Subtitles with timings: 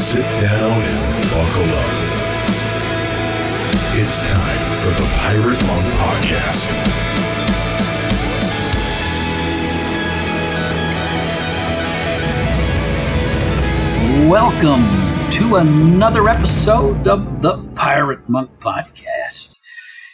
[0.00, 1.92] Sit down and buckle up.
[3.98, 6.68] It's time for the Pirate Monk Podcast.
[14.28, 19.58] Welcome to another episode of the Pirate Monk Podcast.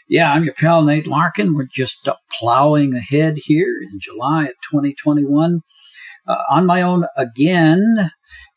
[0.08, 1.54] Yeah, I'm your pal Nate Larkin.
[1.54, 5.60] We're just uh, plowing ahead here in July of 2021.
[6.26, 8.10] Uh, on my own again,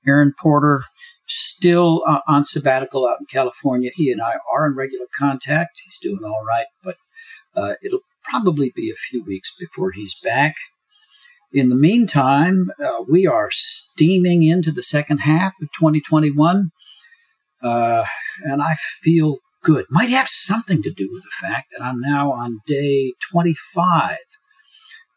[0.08, 0.82] Aaron Porter
[1.30, 3.92] still uh, on sabbatical out in California.
[3.94, 5.82] He and I are in regular contact.
[5.84, 6.96] He's doing all right, but
[7.56, 10.56] uh, it'll probably be a few weeks before he's back.
[11.52, 16.70] In the meantime, uh, we are steaming into the second half of 2021,
[17.64, 18.06] uh,
[18.44, 19.86] and I feel good.
[19.90, 24.18] Might have something to do with the fact that I'm now on day 25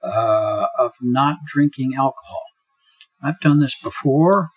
[0.02, 2.42] uh, of not drinking alcohol.
[3.22, 4.48] I've done this before.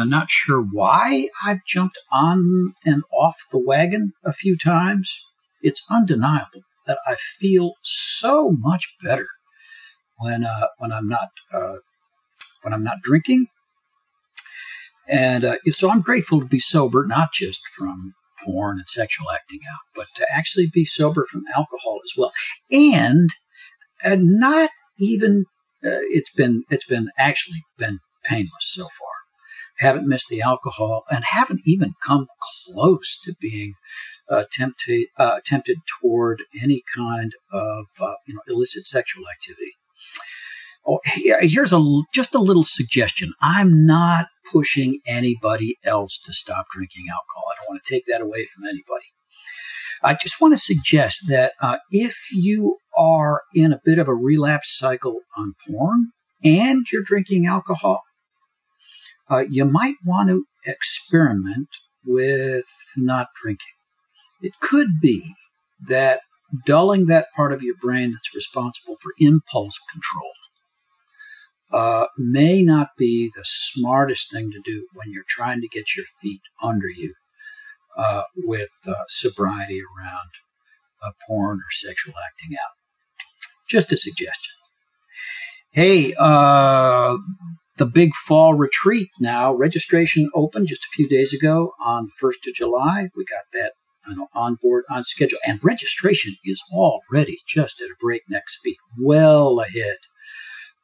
[0.00, 5.20] I'm not sure why I've jumped on and off the wagon a few times.
[5.62, 9.26] It's undeniable that I feel so much better
[10.18, 11.76] when uh, when I'm not uh,
[12.62, 13.46] when I'm not drinking,
[15.08, 18.14] and uh, so I'm grateful to be sober, not just from
[18.44, 22.32] porn and sexual acting out, but to actually be sober from alcohol as well,
[22.70, 23.30] and
[24.02, 25.44] and not even
[25.84, 29.27] uh, it's been it's been actually been painless so far.
[29.78, 33.74] Haven't missed the alcohol and haven't even come close to being
[34.28, 39.72] uh, tempted uh, tempted toward any kind of uh, you know illicit sexual activity.
[40.86, 41.82] Oh, here's a
[42.14, 43.32] just a little suggestion.
[43.42, 47.44] I'm not pushing anybody else to stop drinking alcohol.
[47.50, 49.12] I don't want to take that away from anybody.
[50.02, 54.14] I just want to suggest that uh, if you are in a bit of a
[54.14, 56.12] relapse cycle on porn
[56.44, 58.00] and you're drinking alcohol,
[59.30, 61.68] uh, you might want to experiment
[62.04, 63.74] with not drinking.
[64.40, 65.22] It could be
[65.88, 66.20] that
[66.64, 70.32] dulling that part of your brain that's responsible for impulse control
[71.72, 76.06] uh, may not be the smartest thing to do when you're trying to get your
[76.20, 77.14] feet under you
[77.96, 80.30] uh, with uh, sobriety around
[81.04, 82.76] uh, porn or sexual acting out.
[83.68, 84.54] Just a suggestion.
[85.72, 87.18] Hey, uh,
[87.78, 92.48] the big fall retreat now, registration opened just a few days ago on the 1st
[92.48, 93.08] of July.
[93.16, 93.72] We got that
[94.06, 98.76] you know, on board, on schedule, and registration is already just at a breakneck speed,
[98.98, 99.98] well ahead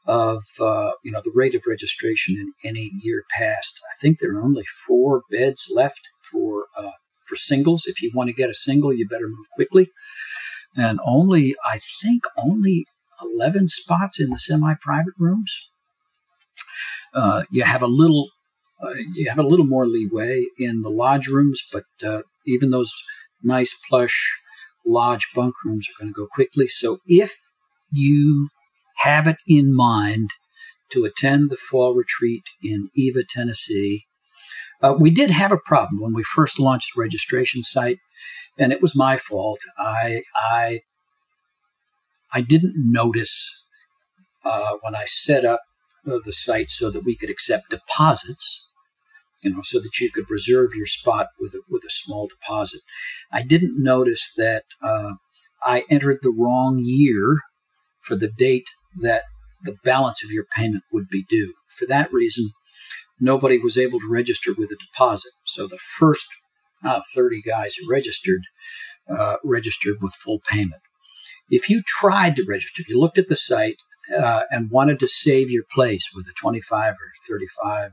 [0.06, 3.81] of uh, you know the rate of registration in any year past.
[3.93, 6.91] I think there are only four beds left for uh,
[7.26, 7.84] for singles.
[7.87, 9.91] If you want to get a single, you better move quickly.
[10.76, 12.84] And only, I think, only
[13.38, 15.69] 11 spots in the semi-private rooms.
[17.15, 18.29] Uh, you have a little,
[18.83, 22.93] uh, you have a little more leeway in the lodge rooms, but uh, even those
[23.43, 24.37] nice plush
[24.85, 26.67] lodge bunk rooms are going to go quickly.
[26.67, 27.33] So if
[27.93, 28.49] you
[28.99, 30.31] have it in mind
[30.91, 34.07] to attend the fall retreat in Eva, Tennessee,
[34.83, 37.99] uh, we did have a problem when we first launched the registration site,
[38.59, 39.61] and it was my fault.
[39.79, 40.81] I I
[42.33, 43.67] I didn't notice
[44.45, 45.61] uh, when I set up
[46.05, 48.69] the site so that we could accept deposits,
[49.43, 52.81] you know, so that you could reserve your spot with a, with a small deposit.
[53.33, 55.15] I didn't notice that uh,
[55.63, 57.39] I entered the wrong year
[58.01, 59.25] for the date that
[59.63, 61.55] the balance of your payment would be due.
[61.69, 62.51] For that reason,
[63.19, 65.33] nobody was able to register with a deposit.
[65.45, 66.27] So the first
[66.85, 68.43] uh, 30 guys who registered
[69.09, 70.83] uh, registered with full payment.
[71.51, 73.77] If you tried to register, if you looked at the site
[74.17, 77.93] uh, and wanted to save your place with a 25 or 35 or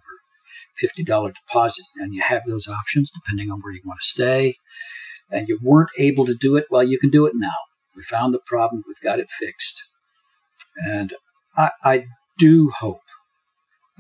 [0.82, 4.56] $50 deposit, and you have those options depending on where you want to stay,
[5.30, 7.50] and you weren't able to do it, well, you can do it now.
[7.96, 9.84] We found the problem, we've got it fixed.
[10.78, 11.14] And
[11.58, 12.06] I, I
[12.38, 13.02] do hope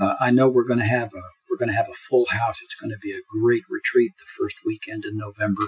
[0.01, 2.59] uh, I know we're going to have a we're going to have a full house.
[2.63, 5.63] It's going to be a great retreat the first weekend in November.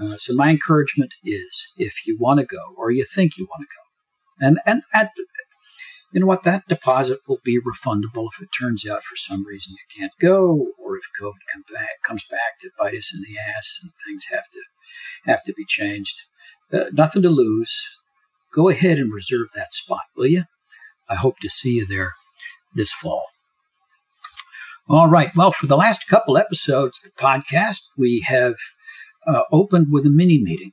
[0.00, 3.68] Uh, so my encouragement is, if you want to go or you think you want
[3.68, 5.10] to go, and and at
[6.14, 9.74] you know what that deposit will be refundable if it turns out for some reason
[9.74, 13.36] you can't go, or if COVID come back, comes back to bite us in the
[13.36, 14.60] ass and things have to
[15.26, 16.22] have to be changed.
[16.72, 17.98] Uh, nothing to lose.
[18.52, 20.44] Go ahead and reserve that spot, will you?
[21.10, 22.12] I hope to see you there
[22.74, 23.24] this fall.
[24.88, 25.34] All right.
[25.34, 28.54] Well, for the last couple episodes of the podcast, we have
[29.26, 30.70] uh, opened with a mini meeting,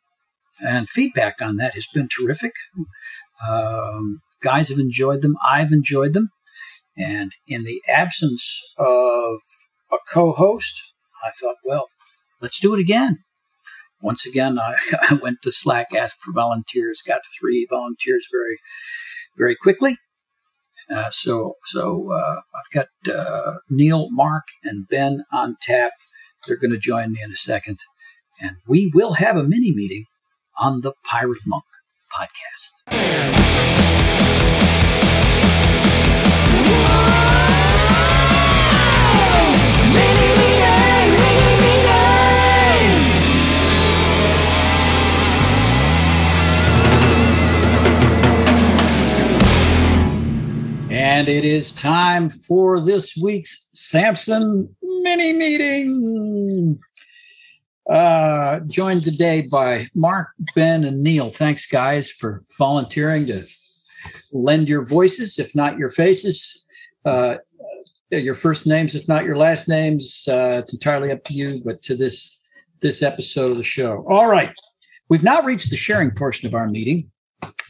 [0.59, 2.53] and feedback on that has been terrific.
[3.49, 5.35] Um, guys have enjoyed them.
[5.47, 6.29] I've enjoyed them.
[6.97, 9.39] And in the absence of
[9.91, 10.81] a co-host,
[11.25, 11.87] I thought, well,
[12.41, 13.19] let's do it again.
[14.01, 14.75] Once again, I,
[15.09, 18.57] I went to Slack, asked for volunteers, got three volunteers very,
[19.37, 19.97] very quickly.
[20.93, 25.93] Uh, so, so uh, I've got uh, Neil, Mark, and Ben on tap.
[26.45, 27.77] They're going to join me in a second,
[28.41, 30.05] and we will have a mini meeting
[30.59, 31.63] on the Pirate Monk
[32.17, 32.71] podcast.
[51.21, 56.79] And it is time for this week's Samson mini meeting.
[57.91, 61.27] Uh, joined today by Mark, Ben, and Neil.
[61.27, 63.41] Thanks, guys, for volunteering to
[64.31, 66.65] lend your voices, if not your faces.
[67.03, 67.35] Uh,
[68.09, 70.25] your first names, if not your last names.
[70.25, 72.45] Uh, it's entirely up to you, but to this
[72.79, 74.05] this episode of the show.
[74.07, 74.53] All right.
[75.09, 77.11] We've now reached the sharing portion of our meeting.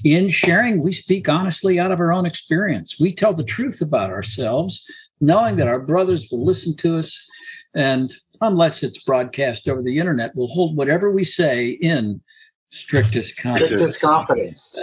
[0.06, 3.00] In sharing, we speak honestly out of our own experience.
[3.00, 4.86] We tell the truth about ourselves,
[5.20, 7.28] knowing that our brothers will listen to us.
[7.74, 12.22] And unless it's broadcast over the internet, we'll hold whatever we say in
[12.70, 13.82] strictest confidence.
[13.82, 14.76] Strictest confidence.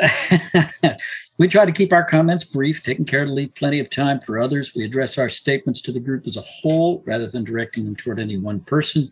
[1.39, 4.39] we try to keep our comments brief, taking care to leave plenty of time for
[4.39, 4.73] others.
[4.77, 8.21] We address our statements to the group as a whole rather than directing them toward
[8.21, 9.11] any one person.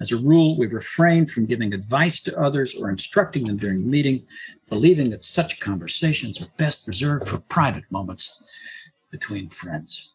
[0.00, 3.90] As a rule, we refrain from giving advice to others or instructing them during the
[3.90, 4.20] meeting,
[4.68, 8.42] believing that such conversations are best reserved for private moments
[9.10, 10.09] between friends.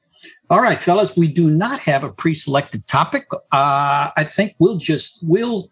[0.49, 3.25] All right, fellas, we do not have a pre-selected topic.
[3.51, 5.65] Uh, I think we'll just we'll.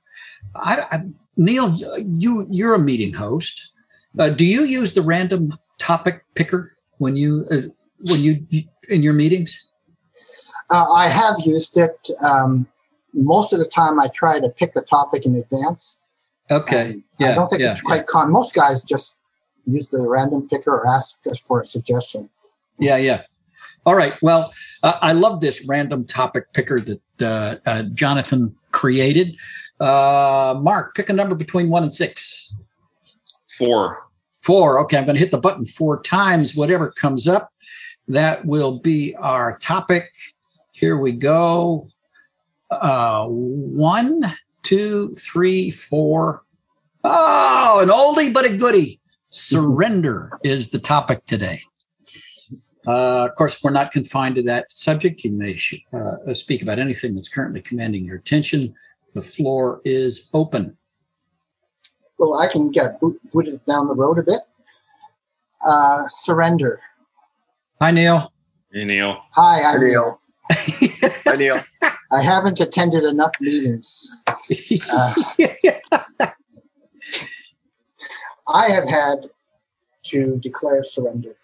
[0.56, 0.98] I, I,
[1.38, 3.72] Neil, you you're a meeting host.
[4.18, 7.62] Uh, do you use the random topic picker when you uh,
[8.10, 8.46] when you
[8.90, 9.70] in your meetings?
[10.72, 12.10] Uh, I have used it.
[12.26, 12.68] Um,
[13.14, 16.00] most of the time, I try to pick the topic in advance.
[16.50, 16.94] Okay.
[16.94, 17.32] Um, yeah.
[17.32, 18.32] I don't think yeah, it's quite common.
[18.32, 19.20] Most guys just
[19.66, 22.30] use the random picker or ask us for a suggestion.
[22.80, 23.22] Yeah, yeah.
[23.86, 24.16] All right.
[24.22, 29.36] Well, uh, I love this random topic picker that uh, uh, Jonathan created.
[29.80, 32.56] Uh, Mark, pick a number between one and six.
[33.58, 34.08] Four.
[34.42, 34.80] Four.
[34.84, 36.56] Okay, I'm going to hit the button four times.
[36.56, 37.52] Whatever comes up,
[38.08, 40.14] that will be our topic.
[40.72, 41.90] Here we go.
[42.72, 44.24] Uh, one,
[44.64, 46.42] two, three, four.
[47.04, 49.00] Oh, an oldie but a goodie.
[49.30, 51.62] Surrender is the topic today.
[52.86, 55.24] Uh, of course, we're not confined to that subject.
[55.24, 55.58] You may
[55.94, 58.76] uh, speak about anything that's currently commanding your attention.
[59.14, 60.76] The floor is open.
[62.18, 64.42] Well, I can get boot, booted down the road a bit.
[65.66, 66.82] Uh, surrender.
[67.80, 68.34] Hi, Neil.
[68.72, 69.18] Hey, Neil.
[69.32, 70.20] Hi, I'm Neil.
[70.52, 71.60] Hi, Neil.
[72.12, 74.12] I haven't attended enough meetings.
[74.92, 75.14] Uh,
[78.54, 79.30] I have had
[80.04, 81.36] to declare surrender.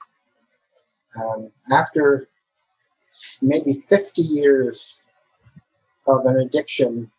[1.18, 2.28] Um, after
[3.42, 5.06] maybe 50 years
[6.08, 7.12] of an addiction,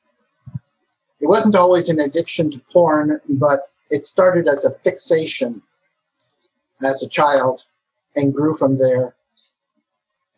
[1.21, 3.61] it wasn't always an addiction to porn, but
[3.91, 5.63] it started as a fixation
[6.83, 7.67] as a child
[8.15, 9.15] and grew from there.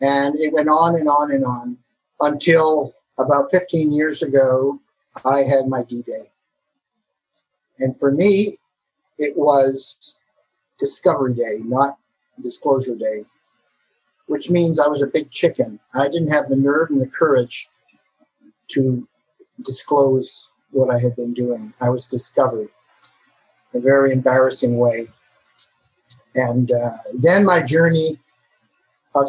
[0.00, 1.78] And it went on and on and on
[2.20, 4.80] until about 15 years ago,
[5.24, 6.32] I had my D Day.
[7.78, 8.56] And for me,
[9.18, 10.16] it was
[10.78, 11.98] Discovery Day, not
[12.40, 13.24] Disclosure Day,
[14.32, 15.78] which means I was a big chicken.
[15.94, 17.68] I didn't have the nerve and the courage
[18.68, 19.06] to
[19.60, 21.74] disclose what I had been doing.
[21.82, 22.70] I was discovered
[23.74, 25.02] in a very embarrassing way.
[26.34, 28.18] And uh, then my journey
[29.14, 29.28] of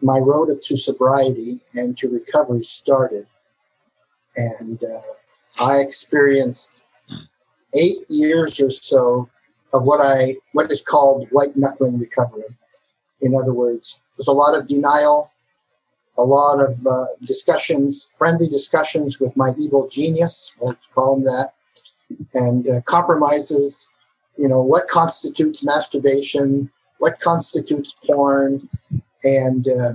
[0.00, 3.26] my road to sobriety and to recovery started.
[4.36, 5.00] And uh,
[5.60, 6.84] I experienced
[7.76, 9.28] eight years or so
[9.72, 12.44] of what I what is called white knuckling recovery.
[13.20, 15.32] In other words, there's a lot of denial,
[16.18, 21.16] a lot of uh, discussions, friendly discussions with my evil genius, I like to call
[21.16, 21.52] him that,
[22.34, 23.88] and uh, compromises.
[24.36, 28.68] You know what constitutes masturbation, what constitutes porn,
[29.22, 29.92] and uh,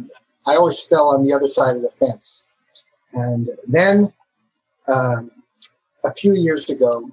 [0.47, 2.47] I always fell on the other side of the fence.
[3.13, 4.13] And then
[4.93, 5.31] um,
[6.05, 7.11] a few years ago,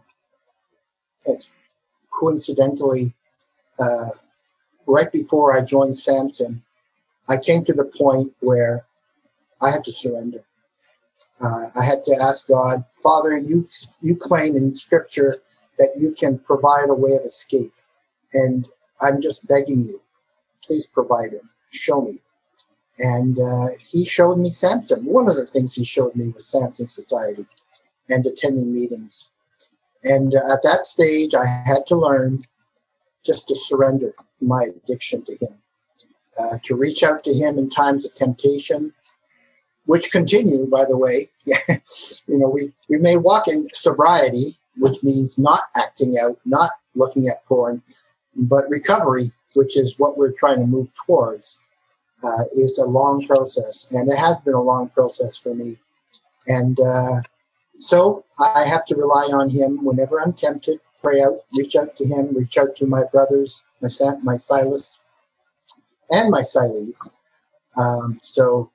[2.19, 3.15] coincidentally,
[3.81, 4.11] uh,
[4.87, 6.63] right before I joined Samson,
[7.29, 8.85] I came to the point where
[9.61, 10.45] I had to surrender.
[11.43, 13.69] Uh, I had to ask God, Father, you
[14.01, 15.43] you claim in Scripture
[15.79, 17.73] that you can provide a way of escape,
[18.33, 18.67] and
[19.03, 20.01] I'm just begging you,
[20.63, 21.43] please provide it.
[21.71, 22.13] Show me.
[22.99, 25.05] And uh, he showed me Samson.
[25.05, 27.47] One of the things he showed me was Samson Society
[28.09, 29.29] and attending meetings.
[30.05, 32.45] And uh, at that stage, I had to learn
[33.27, 35.59] just to surrender my addiction to him,
[36.41, 38.93] uh, to reach out to him in times of temptation,
[39.87, 41.27] which continue, by the way.
[41.47, 47.27] you know, we, we may walk in sobriety, which means not acting out, not looking
[47.27, 47.83] at porn,
[48.35, 51.61] but recovery, which is what we're trying to move towards,
[52.25, 53.89] uh, is a long process.
[53.91, 55.79] And it has been a long process for me.
[56.47, 57.23] And uh,
[57.79, 62.05] so I have to rely on him whenever I'm tempted, pray out, reach out to
[62.05, 63.89] him, reach out to my brothers, my,
[64.25, 64.99] my Silas,
[66.11, 67.15] and my Siles.
[67.79, 68.71] Um, so,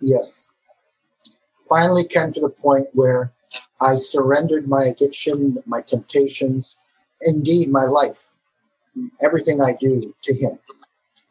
[0.00, 0.52] yes,
[1.68, 3.32] finally came to the point where
[3.80, 6.78] I surrendered my addiction, my temptations,
[7.22, 8.36] indeed my life,
[9.24, 10.58] everything I do to Him.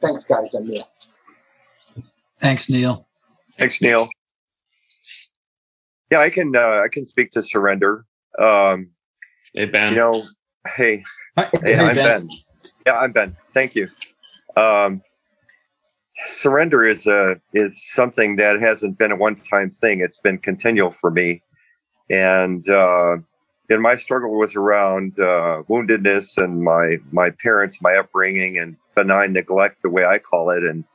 [0.02, 0.54] Thanks, guys.
[0.54, 0.90] I'm Neil.
[2.38, 3.08] Thanks, Neil.
[3.58, 4.10] Thanks, Neil.
[6.12, 8.06] Yeah, I can uh, I can speak to surrender.
[8.38, 8.90] Um,
[9.54, 9.92] hey Ben.
[9.92, 10.12] You know,
[10.76, 11.04] hey,
[11.38, 12.28] Hi, hey, I'm ben.
[12.28, 12.28] ben.
[12.86, 13.36] Yeah, I'm Ben.
[13.54, 13.88] Thank you.
[14.58, 15.02] Um,
[16.28, 20.02] surrender is a is something that hasn't been a one time thing.
[20.02, 21.44] It's been continual for me,
[22.10, 23.18] and uh,
[23.70, 29.34] and my struggle was around uh, woundedness and my my parents, my upbringing, and benign
[29.34, 30.86] neglect, the way I call it, and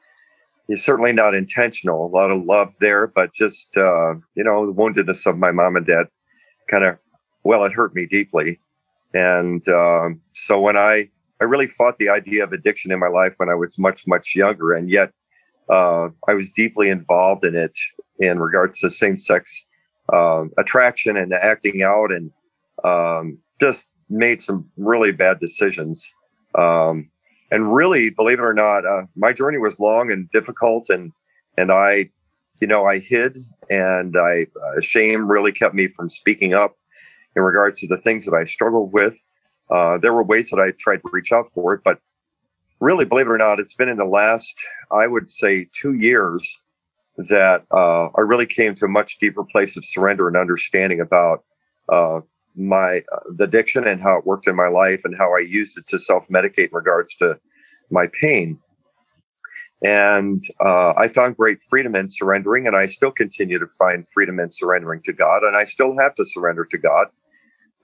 [0.69, 2.07] it's certainly not intentional.
[2.07, 5.77] A lot of love there, but just uh, you know the woundedness of my mom
[5.77, 6.09] and dad
[6.71, 6.99] kind of
[7.45, 8.59] well, it hurt me deeply,
[9.15, 11.11] and um, so when I
[11.41, 14.35] I really fought the idea of addiction in my life when I was much much
[14.35, 15.13] younger, and yet
[15.69, 17.77] uh, I was deeply involved in it
[18.19, 19.67] in regards to same sex
[20.13, 22.31] uh, attraction and acting out and
[22.85, 26.13] um, just made some really bad decisions.
[26.57, 27.11] Um,
[27.51, 31.13] and really, believe it or not, uh, my journey was long and difficult, and
[31.57, 32.11] and I,
[32.61, 33.37] you know, I hid,
[33.71, 36.77] and I uh, shame really kept me from speaking up
[37.37, 39.21] in regards to the things that I struggled with.
[39.71, 41.99] Uh, there were ways that I tried to reach out for it, but
[42.81, 44.63] really, believe it or not, it's been in the last,
[44.93, 46.61] I would say, two years
[47.17, 51.45] that uh, I really came to a much deeper place of surrender and understanding about
[51.89, 52.21] uh,
[52.57, 55.79] my uh, the addiction and how it worked in my life and how I used
[55.79, 57.39] it to self medicate in regards to
[57.91, 58.61] my pain.
[59.85, 64.41] And uh, I found great freedom in surrendering, and I still continue to find freedom
[64.41, 67.09] in surrendering to God, and I still have to surrender to God.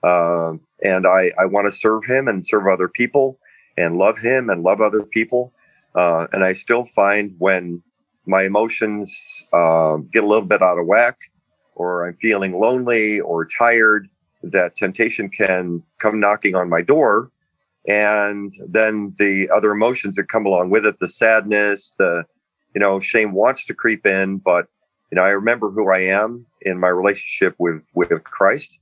[0.03, 0.53] Uh,
[0.83, 3.39] and I, I want to serve Him and serve other people
[3.77, 5.53] and love Him and love other people.
[5.95, 7.83] Uh, and I still find when
[8.25, 11.17] my emotions uh, get a little bit out of whack,
[11.75, 14.07] or I'm feeling lonely or tired,
[14.43, 17.31] that temptation can come knocking on my door
[17.87, 22.23] and then the other emotions that come along with it the sadness the
[22.75, 24.67] you know shame wants to creep in but
[25.11, 28.79] you know i remember who i am in my relationship with with christ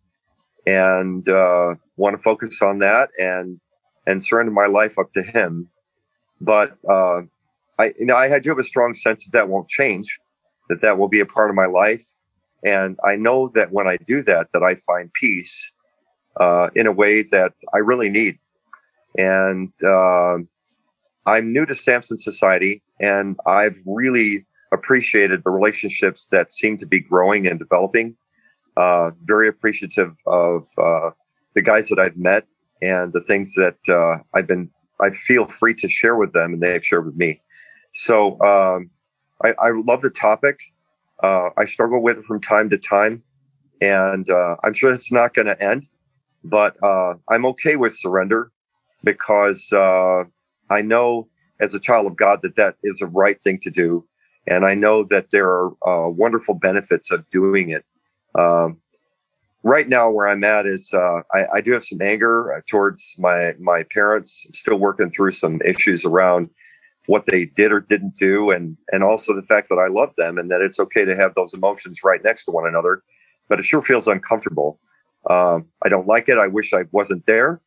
[0.66, 3.60] and uh, want to focus on that and
[4.08, 5.70] and surrender my life up to him
[6.42, 7.22] but uh,
[7.78, 10.18] i you know i do have a strong sense that that won't change
[10.70, 12.04] that that will be a part of my life
[12.64, 15.72] and I know that when I do that, that I find peace
[16.40, 18.38] uh, in a way that I really need.
[19.18, 20.40] And uh,
[21.26, 27.00] I'm new to Samson Society, and I've really appreciated the relationships that seem to be
[27.00, 28.16] growing and developing.
[28.80, 31.10] Uh, very appreciative of uh,
[31.54, 32.46] the guys that I've met
[32.82, 34.72] and the things that uh, I've been.
[35.02, 37.42] I feel free to share with them, and they've shared with me.
[37.94, 38.90] So um,
[39.44, 40.60] I, I love the topic
[41.22, 43.24] uh, I struggle with it from time to time,
[43.82, 45.84] and uh, I'm sure it's not going to end.
[46.44, 48.52] But uh, I'm okay with surrender
[49.04, 51.28] because I know,
[51.60, 54.06] as a child of God, that that is the right thing to do,
[54.48, 57.84] and I know that there are wonderful benefits of doing it.
[58.36, 58.78] Um,
[59.64, 63.54] right now, where I'm at is uh, I, I, do have some anger towards my
[63.60, 64.44] my parents.
[64.46, 66.50] I'm still working through some issues around
[67.10, 70.38] what they did or didn't do and and also the fact that I love them
[70.38, 73.02] and that it's okay to have those emotions right next to one another
[73.48, 74.80] but it sure feels uncomfortable
[75.28, 77.62] um, I don't like it I wish I wasn't there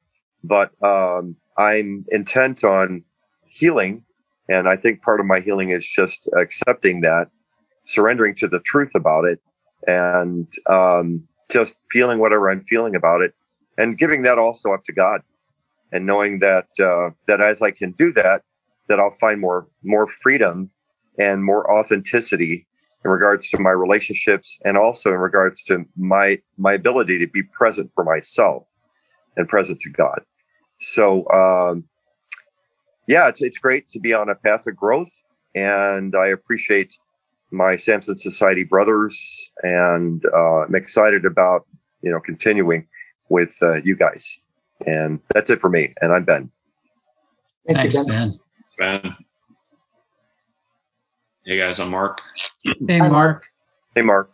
[0.45, 3.03] but um, I'm intent on
[3.49, 4.05] healing
[4.49, 7.29] and I think part of my healing is just accepting that
[7.83, 9.41] surrendering to the truth about it
[9.87, 13.35] and um, just feeling whatever I'm feeling about it
[13.79, 15.23] and giving that also up to God
[15.93, 18.43] and knowing that uh, that as I can do that
[18.89, 20.71] that I'll find more more freedom
[21.19, 22.67] and more authenticity
[23.05, 27.43] in regards to my relationships and also in regards to my my ability to be
[27.53, 28.69] present for myself
[29.37, 30.21] and present to God.
[30.81, 31.85] So um,
[33.09, 35.23] yeah, it's it's great to be on a path of growth
[35.55, 36.95] and I appreciate
[37.53, 41.67] my Samson Society brothers, and uh, I'm excited about
[42.01, 42.87] you know continuing
[43.29, 44.39] with uh, you guys.
[44.87, 45.93] And that's it for me.
[46.01, 46.51] And I'm Ben.
[47.67, 48.33] Thank Thanks, you, Ben.
[48.79, 49.01] Ben.
[49.03, 49.17] Ben.
[51.45, 52.21] Hey guys, I'm Mark.
[52.65, 53.47] Hey, Hi, Mark.
[53.95, 54.31] Hey, Mark.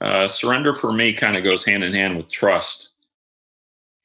[0.00, 2.92] Uh, surrender for me kind of goes hand in hand with trust.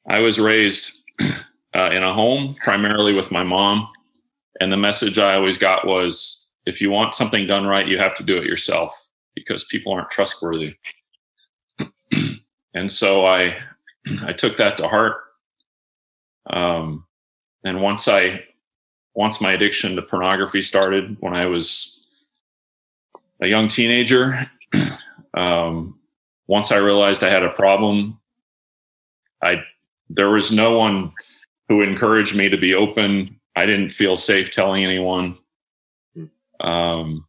[0.07, 3.89] I was raised uh, in a home primarily with my mom,
[4.59, 8.15] and the message I always got was if you want something done right, you have
[8.15, 10.75] to do it yourself because people aren't trustworthy.
[12.73, 13.57] and so I
[14.23, 15.17] I took that to heart.
[16.49, 17.05] Um,
[17.63, 18.43] and once I
[19.15, 22.05] once my addiction to pornography started when I was
[23.41, 24.49] a young teenager,
[25.33, 25.99] um,
[26.47, 28.19] once I realized I had a problem,
[29.41, 29.63] I
[30.09, 31.11] there was no one
[31.69, 33.39] who encouraged me to be open.
[33.55, 35.37] I didn't feel safe telling anyone.
[36.63, 37.27] Um,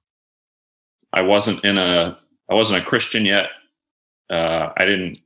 [1.13, 2.19] I wasn't in a
[2.51, 3.47] I wasn't a Christian yet.
[4.31, 5.21] Uh, I didn't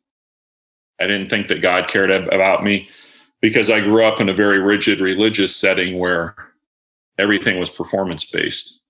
[1.00, 2.88] I didn't think that God cared ab- about me
[3.40, 6.34] because I grew up in a very rigid religious setting where
[7.18, 8.82] everything was performance based.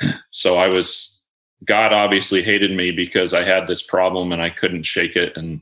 [0.30, 1.22] So I was
[1.66, 5.60] God obviously hated me because I had this problem and I couldn't shake it and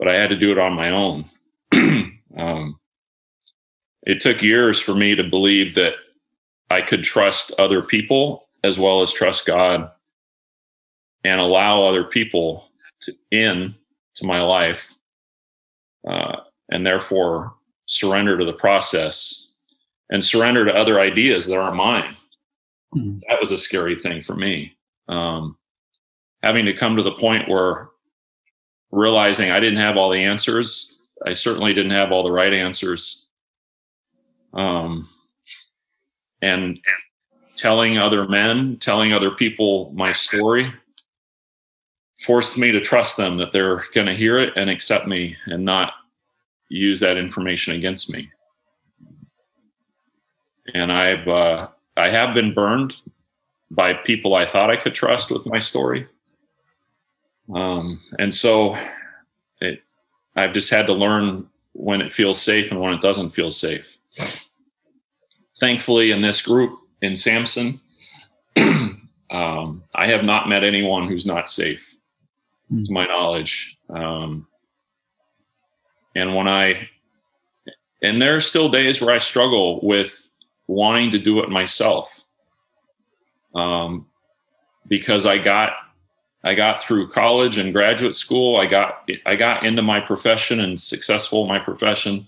[0.00, 1.30] but I had to do it on my own.
[2.36, 2.80] um,
[4.04, 5.94] it took years for me to believe that
[6.72, 9.90] I could trust other people as well as trust God
[11.24, 12.68] and allow other people
[13.02, 13.74] to, in
[14.16, 14.94] to my life
[16.08, 16.36] uh,
[16.70, 17.54] and therefore
[17.86, 19.50] surrender to the process
[20.10, 22.16] and surrender to other ideas that aren't mine.
[22.92, 23.18] Hmm.
[23.28, 24.76] That was a scary thing for me.
[25.08, 25.56] Um,
[26.42, 27.88] having to come to the point where
[28.90, 33.28] realizing I didn't have all the answers, I certainly didn't have all the right answers.
[34.52, 35.08] Um,
[36.42, 36.78] and
[37.56, 40.64] telling other men, telling other people my story
[42.22, 45.64] forced me to trust them that they're going to hear it and accept me and
[45.64, 45.94] not
[46.68, 48.30] use that information against me.
[50.74, 52.94] And I've uh, I have been burned
[53.70, 56.06] by people I thought I could trust with my story.
[57.52, 58.78] Um, and so
[59.60, 59.82] it,
[60.36, 63.98] I've just had to learn when it feels safe and when it doesn't feel safe.
[65.62, 67.80] Thankfully, in this group in Samson,
[68.56, 71.96] um, I have not met anyone who's not safe,
[72.68, 73.76] to my knowledge.
[73.88, 74.48] Um,
[76.16, 76.88] and when I,
[78.02, 80.28] and there are still days where I struggle with
[80.66, 82.24] wanting to do it myself,
[83.54, 84.08] um,
[84.88, 85.74] because I got
[86.42, 88.56] I got through college and graduate school.
[88.56, 92.26] I got I got into my profession and successful in my profession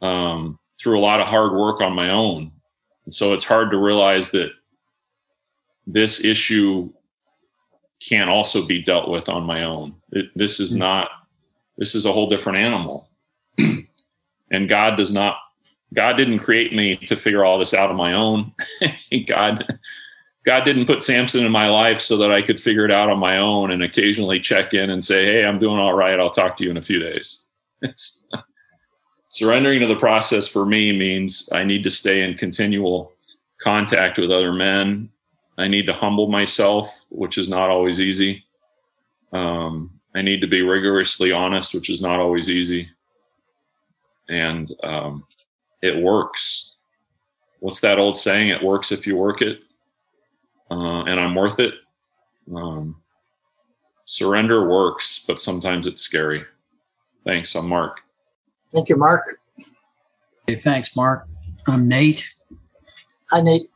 [0.00, 2.50] um, through a lot of hard work on my own.
[3.04, 4.50] And so it's hard to realize that
[5.86, 6.92] this issue
[8.00, 9.96] can also be dealt with on my own.
[10.10, 10.80] It, this is hmm.
[10.80, 11.10] not.
[11.78, 13.08] This is a whole different animal,
[13.58, 15.38] and God does not.
[15.94, 18.52] God didn't create me to figure all this out on my own.
[19.26, 19.66] God
[20.44, 23.18] God didn't put Samson in my life so that I could figure it out on
[23.18, 26.18] my own and occasionally check in and say, "Hey, I'm doing all right.
[26.18, 27.46] I'll talk to you in a few days."
[27.84, 28.21] It's
[29.32, 33.12] surrendering to the process for me means I need to stay in continual
[33.62, 35.10] contact with other men.
[35.56, 38.44] I need to humble myself, which is not always easy.
[39.32, 42.88] Um, I need to be rigorously honest, which is not always easy.
[44.28, 45.26] And um,
[45.80, 46.76] it works.
[47.60, 48.48] What's that old saying?
[48.48, 49.60] It works if you work it
[50.70, 51.74] uh, and I'm worth it.
[52.54, 52.96] Um,
[54.04, 56.44] surrender works, but sometimes it's scary.
[57.24, 57.54] Thanks.
[57.54, 58.00] I'm Mark.
[58.72, 59.26] Thank you, Mark.
[60.46, 61.26] Hey, thanks, Mark.
[61.68, 62.34] I'm Nate.
[63.30, 63.68] Hi, Nate.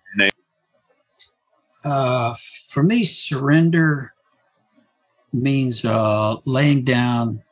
[1.84, 2.34] Uh,
[2.68, 4.12] for me, surrender
[5.32, 7.42] means uh, laying down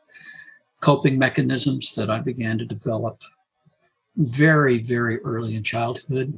[0.81, 3.21] coping mechanisms that I began to develop
[4.17, 6.37] very, very early in childhood.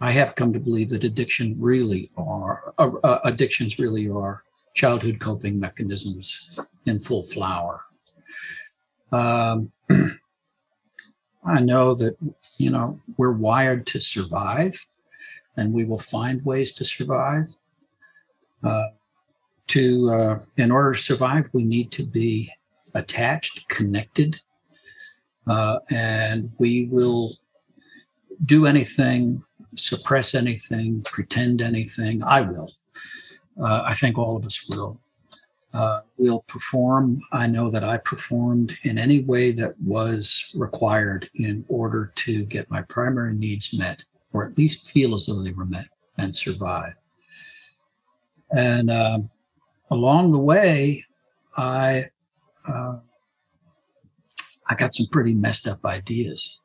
[0.00, 5.18] I have come to believe that addiction really are uh, uh, addictions really are childhood
[5.18, 7.80] coping mechanisms in full flower.
[9.12, 9.70] Um,
[11.48, 12.16] I know that
[12.58, 14.86] you know we're wired to survive,
[15.56, 17.56] and we will find ways to survive.
[18.62, 18.88] Uh,
[19.68, 22.50] to uh, in order to survive, we need to be
[22.94, 24.40] attached, connected,
[25.46, 27.32] uh, and we will
[28.44, 29.42] do anything
[29.74, 32.22] suppress anything, pretend anything.
[32.22, 32.70] I will.
[33.60, 35.00] Uh, I think all of us will.
[35.74, 37.20] Uh, we'll perform.
[37.32, 42.70] I know that I performed in any way that was required in order to get
[42.70, 46.94] my primary needs met or at least feel as though they were met and survive.
[48.50, 49.30] And um,
[49.90, 51.04] along the way,
[51.56, 52.04] I
[52.66, 52.98] uh,
[54.68, 56.60] I got some pretty messed up ideas.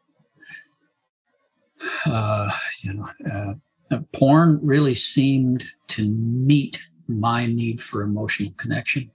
[2.05, 2.49] Uh,
[2.81, 3.57] you know,
[3.91, 9.11] uh, porn really seemed to meet my need for emotional connection.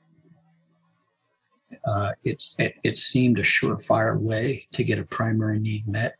[1.87, 6.16] Uh, it, it seemed a surefire way to get a primary need met.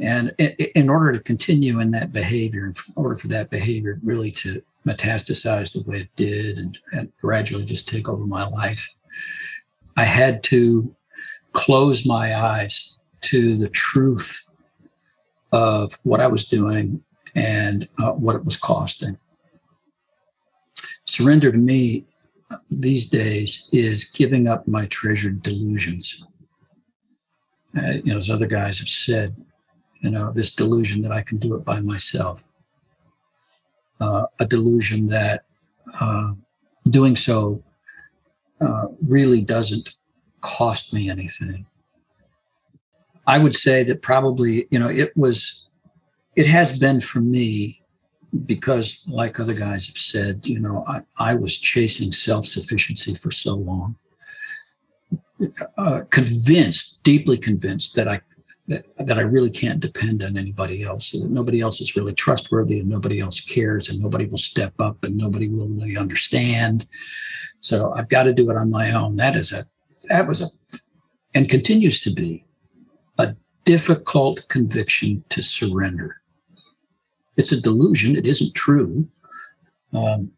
[0.00, 0.32] And
[0.74, 5.72] in order to continue in that behavior, in order for that behavior really to metastasize
[5.72, 8.94] the way it did and, and gradually just take over my life,
[9.96, 10.94] I had to
[11.52, 14.50] close my eyes to the truth
[15.52, 17.02] of what I was doing
[17.36, 19.16] and uh, what it was costing.
[21.06, 22.04] Surrender to me
[22.70, 26.24] these days is giving up my treasured delusions.
[27.76, 29.34] Uh, you know, as other guys have said,
[30.02, 32.48] you know, this delusion that I can do it by myself,
[34.00, 35.44] uh, a delusion that
[36.00, 36.32] uh,
[36.90, 37.62] doing so
[38.60, 39.96] uh, really doesn't
[40.40, 41.66] cost me anything.
[43.26, 45.66] I would say that probably, you know, it was,
[46.36, 47.78] it has been for me
[48.46, 53.30] because, like other guys have said, you know, I, I was chasing self sufficiency for
[53.30, 53.96] so long,
[55.78, 58.20] uh, convinced, deeply convinced that I
[58.66, 62.80] that, that I really can't depend on anybody else, that nobody else is really trustworthy
[62.80, 66.86] and nobody else cares and nobody will step up and nobody will really understand.
[67.60, 69.16] So I've got to do it on my own.
[69.16, 69.64] That is a
[70.08, 70.78] that was a
[71.36, 72.46] and continues to be
[73.18, 73.28] a
[73.64, 76.20] difficult conviction to surrender.
[77.36, 78.16] It's a delusion.
[78.16, 79.08] It isn't true.
[79.94, 80.32] Um,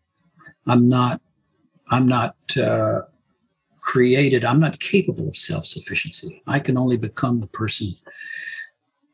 [0.66, 1.20] I'm not.
[1.90, 3.02] I'm not uh,
[3.78, 4.44] created.
[4.44, 6.42] I'm not capable of self-sufficiency.
[6.48, 7.88] I can only become the person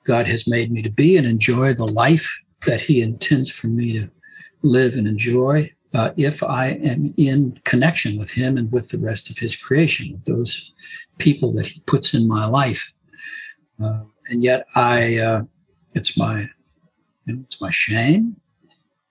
[0.05, 3.93] God has made me to be and enjoy the life that He intends for me
[3.99, 4.11] to
[4.63, 9.29] live and enjoy uh, if I am in connection with Him and with the rest
[9.29, 10.73] of His creation, with those
[11.19, 12.95] people that He puts in my life.
[13.83, 15.43] Uh, and yet, I uh,
[15.95, 16.47] it's my
[17.27, 18.41] you know, it's my shame,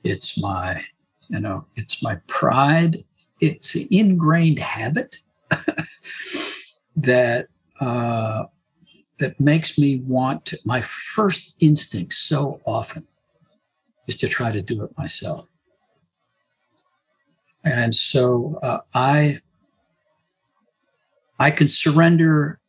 [0.04, 0.84] it's my
[1.30, 2.98] you know it's my pride,
[3.40, 5.18] it's an ingrained habit
[6.96, 7.48] that
[7.80, 8.46] uh,
[9.20, 13.08] that makes me want to, my first instinct so often
[14.08, 15.50] is to try to do it myself.
[17.64, 19.38] And so uh, I
[21.40, 22.60] I can surrender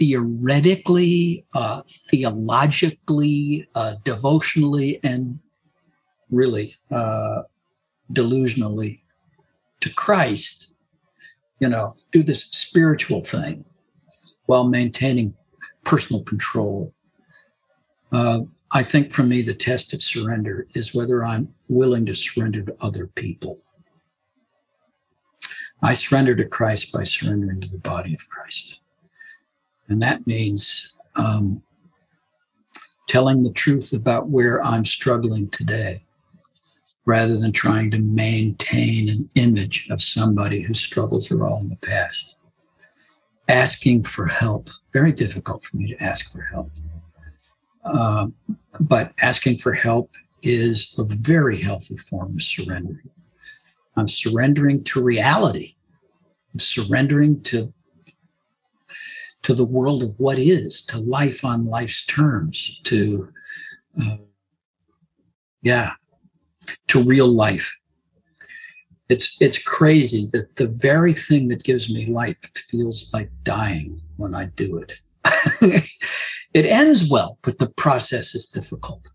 [0.00, 5.38] theoretically, uh, theologically, uh, devotionally, and
[6.30, 7.42] really uh,
[8.10, 8.94] delusionally
[9.80, 10.74] to Christ.
[11.60, 13.66] You know, do this spiritual thing
[14.46, 15.34] while maintaining
[15.84, 16.94] personal control.
[18.10, 18.40] Uh,
[18.72, 22.76] I think for me, the test of surrender is whether I'm willing to surrender to
[22.80, 23.58] other people.
[25.82, 28.79] I surrender to Christ by surrendering to the body of Christ.
[29.90, 31.62] And that means um,
[33.08, 35.96] telling the truth about where I'm struggling today
[37.04, 41.76] rather than trying to maintain an image of somebody whose struggles are all in the
[41.76, 42.36] past.
[43.48, 46.70] Asking for help, very difficult for me to ask for help.
[47.84, 48.28] Uh,
[48.80, 53.10] but asking for help is a very healthy form of surrendering.
[53.96, 55.74] I'm surrendering to reality.
[56.54, 57.72] I'm surrendering to
[59.42, 63.32] to the world of what is, to life on life's terms, to
[64.00, 64.16] uh,
[65.62, 65.92] yeah,
[66.88, 67.78] to real life.
[69.08, 74.34] It's it's crazy that the very thing that gives me life feels like dying when
[74.34, 75.02] I do it.
[76.54, 79.08] it ends well, but the process is difficult.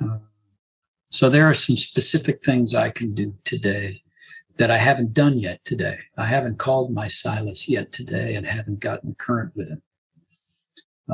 [0.00, 0.18] Uh,
[1.10, 4.02] so there are some specific things I can do today
[4.58, 5.96] that I haven't done yet today.
[6.18, 9.82] I haven't called my Silas yet today and haven't gotten current with him.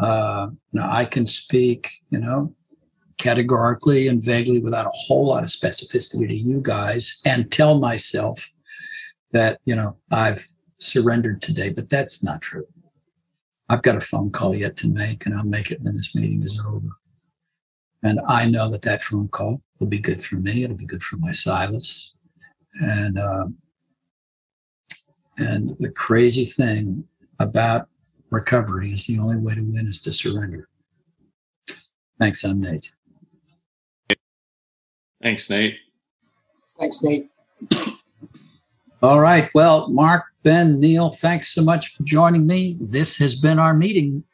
[0.01, 2.55] Uh, now I can speak, you know,
[3.19, 8.53] categorically and vaguely without a whole lot of specificity to you guys and tell myself
[9.33, 10.47] that, you know, I've
[10.79, 12.65] surrendered today, but that's not true.
[13.69, 16.41] I've got a phone call yet to make and I'll make it when this meeting
[16.41, 16.89] is over.
[18.03, 20.63] And I know that that phone call will be good for me.
[20.63, 22.15] It'll be good for my Silas.
[22.81, 23.47] And uh,
[25.39, 27.05] and the crazy thing
[27.41, 27.89] about
[28.31, 30.69] recovery is the only way to win is to surrender.
[32.19, 32.93] Thanks, I'm Nate.
[35.23, 35.77] Thanks, Nate.
[36.79, 37.31] Thanks, Nate.
[39.01, 39.49] All right.
[39.55, 42.77] Well, Mark, Ben, Neil, thanks so much for joining me.
[42.81, 44.25] This has been our meeting,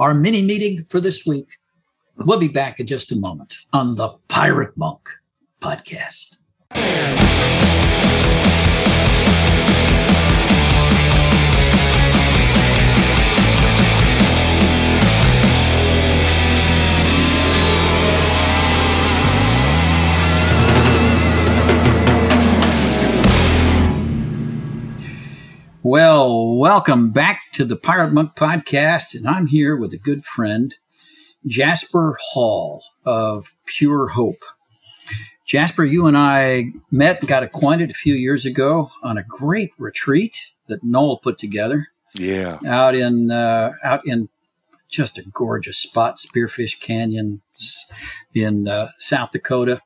[0.00, 1.56] our mini meeting for this week.
[2.16, 5.08] We'll be back in just a moment on the Pirate Monk
[5.60, 6.38] podcast.
[25.86, 30.74] Well, welcome back to the Pirate Monk podcast, and I'm here with a good friend,
[31.46, 34.42] Jasper Hall of Pure Hope.
[35.44, 39.74] Jasper, you and I met and got acquainted a few years ago on a great
[39.78, 41.88] retreat that Noel put together.
[42.14, 44.30] Yeah, out in uh, out in
[44.88, 47.42] just a gorgeous spot, Spearfish Canyon
[48.32, 49.82] in uh, South Dakota.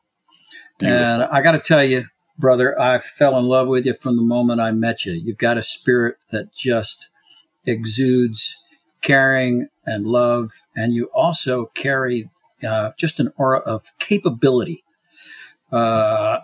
[0.78, 1.04] Beautiful.
[1.04, 2.04] And I got to tell you,
[2.38, 5.12] brother, I fell in love with you from the moment I met you.
[5.12, 7.10] You've got a spirit that just
[7.66, 8.56] exudes
[9.02, 12.30] caring and love, and you also carry
[12.66, 14.84] uh, just an aura of capability.
[15.70, 16.40] Uh,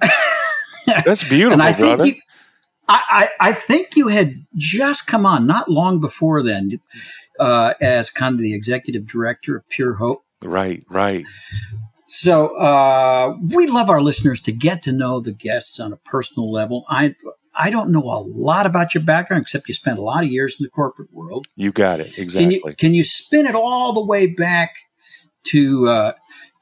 [0.87, 2.05] That's beautiful, and I brother.
[2.05, 2.23] Think you,
[2.89, 6.79] I, I, I, think you had just come on not long before then
[7.41, 10.25] uh, as kind of the executive director of Pure Hope.
[10.43, 11.25] Right, right.
[12.15, 16.51] So uh, we love our listeners to get to know the guests on a personal
[16.51, 16.85] level.
[16.89, 17.17] I
[17.57, 20.57] I don't know a lot about your background except you spent a lot of years
[20.59, 21.49] in the corporate world.
[21.57, 22.41] You got it exactly.
[22.41, 24.77] Can you, can you spin it all the way back
[25.49, 26.13] to uh,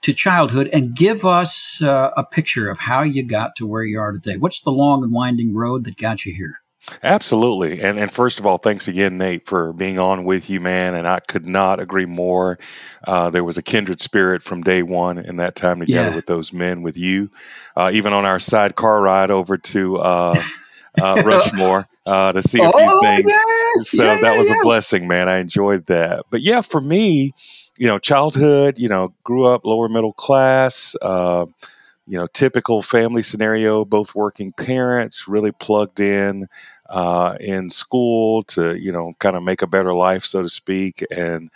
[0.00, 4.00] to childhood and give us uh, a picture of how you got to where you
[4.00, 4.38] are today?
[4.38, 6.61] What's the long and winding road that got you here?
[7.02, 7.80] Absolutely.
[7.82, 10.94] And and first of all, thanks again, Nate, for being on with you, man.
[10.94, 12.58] And I could not agree more.
[13.06, 16.14] Uh, there was a kindred spirit from day one in that time together Yeah.
[16.16, 17.30] with those men, with you.
[17.76, 20.42] Uh, even on our sidecar ride over to uh,
[21.00, 23.30] uh, Rushmore uh, to see a few oh, things.
[23.30, 23.82] yeah.
[23.82, 24.56] So yeah, that was yeah.
[24.58, 25.28] a blessing, man.
[25.28, 26.24] I enjoyed that.
[26.30, 27.32] But yeah, for me,
[27.78, 30.94] you know, childhood, you know, grew up lower middle class.
[31.00, 31.46] Uh,
[32.06, 36.46] you know, typical family scenario, both working parents, really plugged in
[36.88, 41.04] uh, in school to, you know, kind of make a better life, so to speak.
[41.10, 41.50] And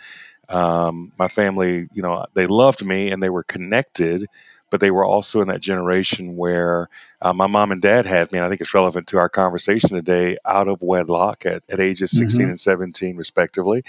[0.49, 4.25] um, my family, you know, they loved me and they were connected,
[4.69, 6.89] but they were also in that generation where
[7.21, 9.89] uh, my mom and dad had me, and I think it's relevant to our conversation
[9.89, 12.49] today, out of wedlock at, at ages 16 Mhm.
[12.49, 13.83] and 17, respectively.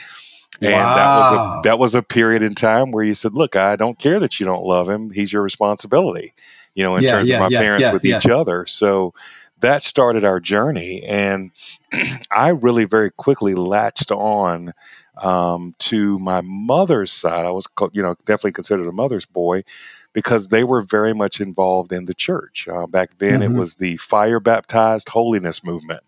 [0.62, 3.76] And that was a that was a period in time where you said, "Look, I
[3.76, 6.34] don't care that you don't love him; he's your responsibility."
[6.74, 8.66] You know, in Yeah, terms yeah, of my yeah, parents with each other.
[8.66, 9.14] So
[9.60, 11.50] that started our journey, and
[12.30, 14.72] I really very quickly latched on
[15.20, 17.44] um, to my mother's side.
[17.46, 19.64] I was, you know, definitely considered a mother's boy
[20.12, 22.68] because they were very much involved in the church.
[22.68, 23.42] Uh, back then, Mhm.
[23.42, 26.02] it was the fire baptized holiness movement.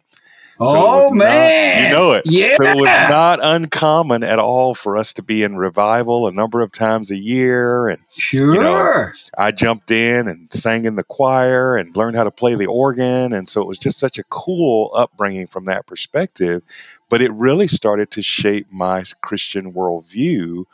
[0.63, 2.25] So oh was not- man, you know it.
[2.27, 6.33] Yeah, So it was not uncommon at all for us to be in revival a
[6.33, 7.89] number of times a year.
[7.89, 9.15] And sure.
[9.39, 13.33] I jumped in and sang in the choir and learned how to play the organ.
[13.33, 16.63] And so it was just such a cool upbringing from that perspective.
[17.09, 20.67] But it really started to shape my Christian worldview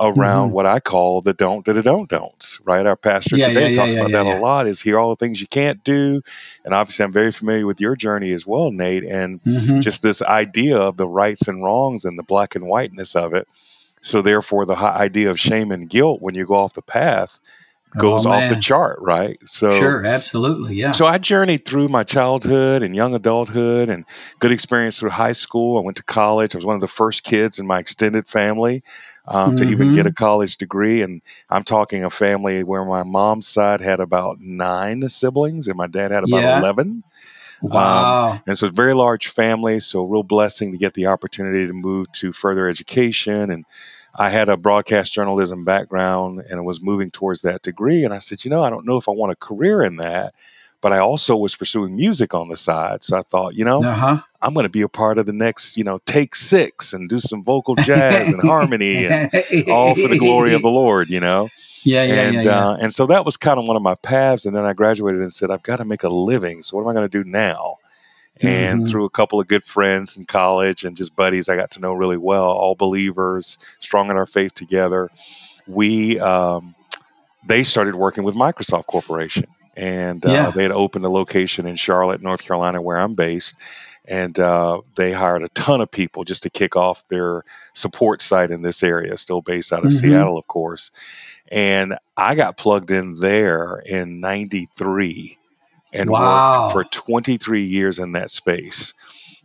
[0.00, 0.52] around Mhm.
[0.52, 2.86] what I call the don't, da, don't, don'ts, right?
[2.86, 5.16] Our pastor Yeah, today yeah, talks yeah, about that a lot is here all the
[5.16, 6.22] things you can't do.
[6.64, 9.04] And obviously, I'm very familiar with your journey as well, Nate.
[9.04, 9.80] And Mhm.
[9.80, 13.48] just this idea of the rights and wrongs and the black and whiteness of it.
[14.02, 17.40] So therefore, the idea of shame and guilt when you go off the path
[17.96, 19.38] goes Oh, off the chart, right?
[19.46, 20.92] So sure, absolutely, yeah.
[20.92, 24.06] so I journeyed through my childhood and young adulthood and
[24.40, 25.78] good experience through high school.
[25.78, 26.54] I went to college.
[26.54, 28.82] I was one of the first kids in my extended family
[29.26, 31.02] um, to even get a college degree.
[31.02, 35.86] And I'm talking a family where my mom's side had about nine siblings and my
[35.86, 36.58] dad had about Yeah.
[36.58, 37.02] 11.
[37.62, 38.32] wow.
[38.46, 39.80] And so, it's a very large family.
[39.80, 43.50] So, real blessing to get the opportunity to move to further education.
[43.50, 43.64] And
[44.14, 48.04] I had a broadcast journalism background and was moving towards that degree.
[48.04, 50.34] And I said, you know, I don't know if I want a career in that.
[50.80, 53.02] But I also was pursuing music on the side.
[53.02, 54.18] So I thought, you know, uh huh.
[54.44, 57.20] I'm going to be a part of the next, you know, Take 6 and do
[57.20, 59.20] some vocal jazz and harmony and
[59.66, 61.52] all for the glory of the Lord, you know?
[61.84, 62.66] Yeah, yeah, and yeah, yeah.
[62.70, 64.46] Uh, and so that was kind of one of my paths.
[64.46, 66.62] And then I graduated and said, I've got to make a living.
[66.62, 67.78] So what am I going to do now?
[68.40, 68.86] And Mhm.
[68.86, 71.94] through a couple of good friends in college and just buddies I got to know
[71.94, 75.10] really well, all believers, strong in our faith together,
[75.66, 76.74] we um,
[77.44, 80.52] they started working with Microsoft Corporation, and uh, Yeah.
[80.52, 83.56] they had opened a location in Charlotte, North Carolina, where I'm based.
[84.06, 87.42] And uh, they hired a ton of people just to kick off their
[87.74, 89.92] support site in this area, still based out of Mhm.
[89.92, 90.90] Seattle, of course.
[91.50, 95.38] And I got plugged in there in '93
[95.92, 96.18] and Wow.
[96.18, 98.94] worked for 23 years in that space.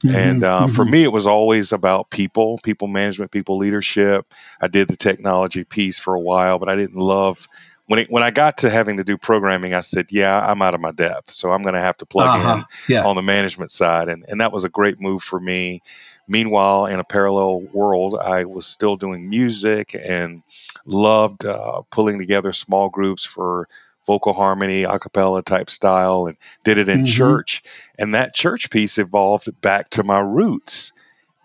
[0.09, 0.85] And Mhm, uh, for mhm.
[0.85, 4.27] me, it was always about people, people management, people leadership.
[4.61, 7.47] I did the technology piece for a while, but I didn't love
[7.89, 9.73] when it, when I got to having to do programming.
[9.73, 12.35] I said, "Yeah, I'm out of my depth, so I'm going to have to plug
[12.35, 12.63] in Uh-huh.
[12.87, 13.05] Yeah.
[13.05, 15.81] on the management side, and and that was a great move for me.
[16.27, 20.43] Meanwhile, in a parallel world, I was still doing music and
[20.85, 23.67] loved uh, pulling together small groups for
[24.05, 27.07] vocal harmony, a cappella type style, and did it in Mhm.
[27.07, 27.63] church.
[27.97, 30.93] And that church piece evolved back to my roots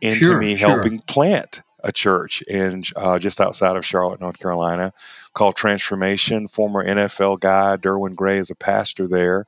[0.03, 0.69] into Sure, me sure.
[0.69, 4.93] helping plant a church in uh, just outside of Charlotte, North Carolina,
[5.35, 6.49] called Transformation.
[6.49, 9.47] Former NFL guy Derwin Gray is a pastor there.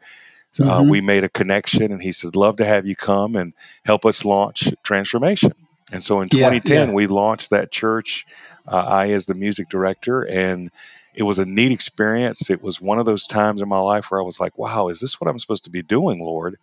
[0.52, 0.90] So, uh, Mhm.
[0.90, 3.52] we made a connection, and he said, "Love to have you come and
[3.84, 5.52] help us launch Transformation."
[5.92, 6.94] And so in Yeah, 2010, yeah.
[6.94, 8.26] we launched that church.
[8.68, 10.70] Uh, I, as the music director, and
[11.14, 12.50] it was a neat experience.
[12.50, 15.00] It was one of those times in my life where I was like, "Wow, is
[15.00, 16.58] this what I'm supposed to be doing, Lord?"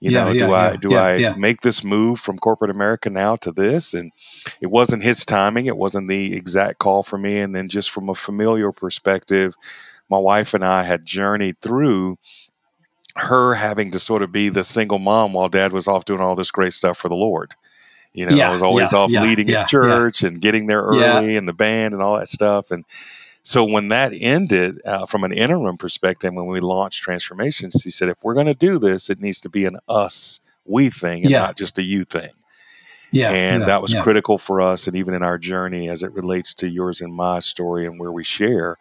[0.00, 1.34] You Yeah, know, yeah, do I do yeah, I yeah.
[1.34, 3.94] make this move from corporate America now to this?
[3.94, 4.12] And
[4.60, 5.66] it wasn't his timing.
[5.66, 7.38] It wasn't the exact call for me.
[7.40, 9.54] And then just from a familial perspective,
[10.10, 12.18] my wife and I had journeyed through
[13.16, 16.36] her having to sort of be the single mom while dad was off doing all
[16.36, 17.54] this great stuff for the Lord.
[18.12, 20.82] You know, I was always yeah, off yeah, leading yeah, at church and getting there
[20.88, 21.22] Yeah.
[21.22, 22.70] early and the band and all that stuff.
[22.70, 22.84] And
[23.46, 28.08] so when that ended, uh, from an interim perspective, when we launched Transformations, he said,
[28.08, 31.30] if we're going to do this, it needs to be an us, we thing, and
[31.30, 31.42] Yeah.
[31.42, 32.30] not just a you thing.
[33.12, 33.30] Yeah.
[33.30, 34.02] and yeah, that was yeah.
[34.02, 37.38] critical for us, and even in our journey as it relates to yours and my
[37.38, 38.78] story and where we share.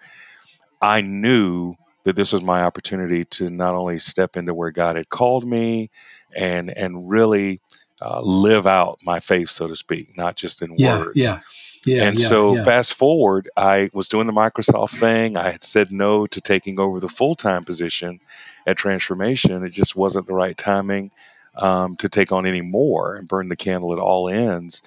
[0.82, 5.10] I knew that this was my opportunity to not only step into where God had
[5.10, 5.92] called me
[6.36, 7.62] and and really
[8.02, 10.98] uh, live out my faith, so to speak, not just in Yeah.
[10.98, 11.12] words.
[11.16, 11.40] Yeah.
[11.86, 12.04] Yeah.
[12.06, 12.64] and yeah, so yeah.
[12.64, 15.38] fast forward, I was doing the Microsoft thing.
[15.38, 18.20] I had said no to taking over the full time position
[18.66, 19.64] at Transformation.
[19.64, 21.12] It just wasn't the right timing
[21.56, 24.82] um, to take on any more and burn the candle at all ends.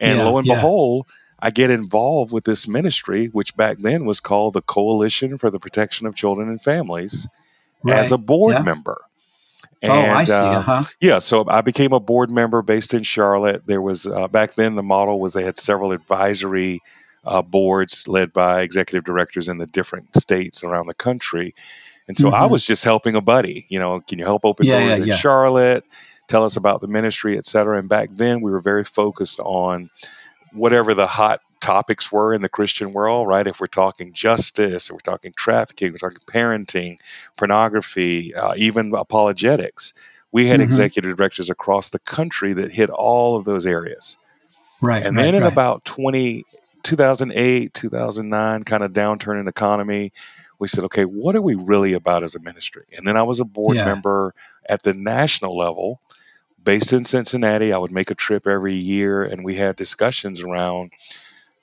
[0.00, 1.06] And Yeah, lo and behold,
[1.38, 5.60] I get involved with this ministry, which back then was called the Coalition for the
[5.60, 7.28] Protection of Children and Families,
[7.86, 8.62] as a board yeah.
[9.86, 10.06] Member.
[10.08, 10.54] oh, I see.
[10.54, 10.84] uh, Uh huh.
[11.00, 13.66] yeah, so I became a board member based in Charlotte.
[13.66, 16.82] There was uh, back then the model was they had several advisory
[17.24, 21.54] uh, boards led by executive directors in the different states around the country,
[22.08, 22.48] and so I Mhm.
[22.48, 23.66] was just helping a buddy.
[23.70, 25.10] You know, can you help open Yeah, doors yeah, in yeah.
[25.10, 25.84] Charlotte?
[26.28, 27.78] Tell us about the ministry, et cetera.
[27.78, 29.90] And back then we were very focused on
[30.52, 33.46] whatever the hot topics were in the Christian world, right?
[33.46, 37.00] If we're talking justice, if we're talking trafficking, we're talking parenting,
[37.36, 39.92] pornography, uh, even apologetics.
[40.30, 40.64] We had Mhm.
[40.64, 44.16] executive directors across the country that hit all of those areas.
[44.80, 45.04] Right.
[45.04, 45.52] And right, then in right.
[45.52, 46.44] about 20,
[46.84, 50.12] 2008, 2009 kind of downturn in economy,
[50.60, 52.84] we said, okay, what are we really about as a ministry?
[52.96, 53.84] And then I was a board Yeah.
[53.86, 54.34] member
[54.68, 56.00] at the national level
[56.62, 57.72] based in Cincinnati.
[57.72, 60.92] I would make a trip every year and we had discussions around,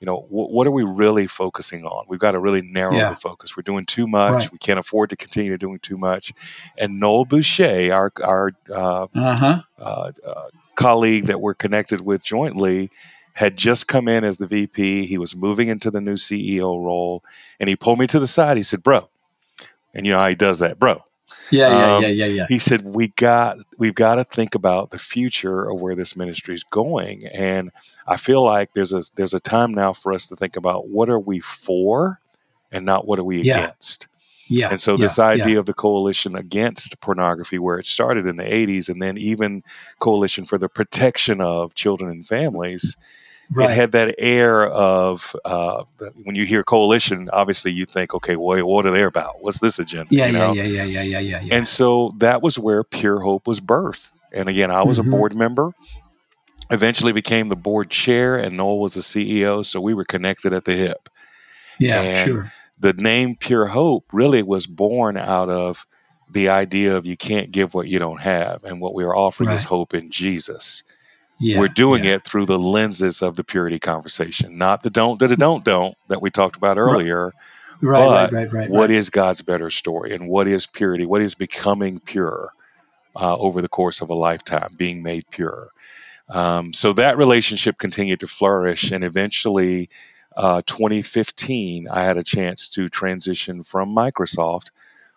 [0.04, 2.04] you know, wh- what are we really focusing on?
[2.08, 3.08] We've got to really narrow Yeah.
[3.08, 3.56] the focus.
[3.56, 4.34] We're doing too much.
[4.34, 4.52] Right.
[4.52, 6.34] We can't afford to continue doing too much.
[6.76, 9.62] And Noel Bouché, our, our uh, uh huh.
[9.78, 12.90] uh, uh, colleague that we're connected with jointly
[13.32, 15.06] had just come in as the VP.
[15.06, 17.24] He was moving into the new CEO role,
[17.58, 18.58] and he pulled me to the side.
[18.58, 19.08] He said, "Bro,"
[19.94, 21.02] and you know how he does that, bro.
[21.50, 21.68] Yeah.
[21.68, 21.96] Yeah.
[21.96, 22.08] Um, yeah.
[22.08, 22.26] Yeah.
[22.26, 22.46] Yeah.
[22.48, 26.54] He said, "We got we've got to think about the future of where this ministry
[26.54, 27.70] is going, and
[28.06, 31.10] I feel like there's a there's a time now for us to think about what
[31.10, 32.20] are we for,
[32.72, 33.58] and not what are we Yeah.
[33.60, 34.08] against."
[34.48, 34.68] Yeah.
[34.70, 35.60] And so yeah, this idea Yeah.
[35.60, 39.62] of the coalition against pornography, where it started in the 80s, and then even
[40.00, 42.96] coalition for the protection of children and families,
[43.52, 43.70] Right.
[43.70, 45.84] it had that air of uh,
[46.22, 49.42] when you hear coalition, obviously you think, okay, well, what are they about?
[49.42, 50.14] What's this agenda?
[50.14, 50.26] yeah.
[50.26, 50.38] you Yeah.
[50.38, 50.52] know?
[50.54, 50.62] Yeah.
[50.64, 50.84] Yeah.
[50.84, 51.02] Yeah.
[51.02, 51.18] Yeah.
[51.20, 51.40] Yeah.
[51.42, 51.54] Yeah.
[51.56, 54.10] And so that was where Pure Hope was birthed.
[54.32, 55.06] And again, I was Mhm.
[55.06, 55.72] a board member.
[56.70, 60.64] Eventually became the board chair, and Noel was the CEO, so we were connected at
[60.64, 61.08] the hip
[61.78, 62.00] yeah.
[62.00, 62.52] and- Sure.
[62.80, 65.86] the name Pure Hope really was born out of
[66.32, 68.64] the idea of you can't give what you don't have.
[68.64, 70.82] And what we are offering is hope in Jesus.
[71.38, 71.58] Yeah.
[71.58, 72.14] We're doing yeah.
[72.14, 76.22] it through the lenses of the purity conversation, not the don't, da, don't, don't that
[76.22, 77.32] we talked about earlier.
[77.80, 77.98] Right.
[77.98, 78.32] but Right.
[78.32, 78.52] Right.
[78.52, 78.70] Right.
[78.70, 78.90] What right.
[78.90, 81.06] is God's better story and what is purity?
[81.06, 82.52] What is becoming pure
[83.16, 85.70] uh, over the course of a lifetime, being made pure?
[86.28, 89.90] Um, so that relationship continued to flourish, and eventually,
[90.36, 94.70] uh, 2015, I had a chance to transition from Microsoft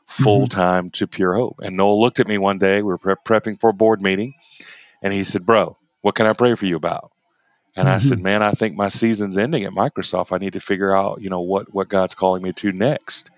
[0.05, 1.59] full time to Pure Hope.
[1.59, 2.77] And Noel looked at me one day.
[2.77, 4.33] We were pre- prepping for a board meeting,
[5.01, 5.77] and he said, "Bro,
[6.07, 7.11] what can I pray for you about?"
[7.75, 8.23] And I said, mm-hmm.
[8.23, 10.33] "Man, I think my season's ending at Microsoft.
[10.33, 13.31] I need to figure out, you know, what what God's calling me to next."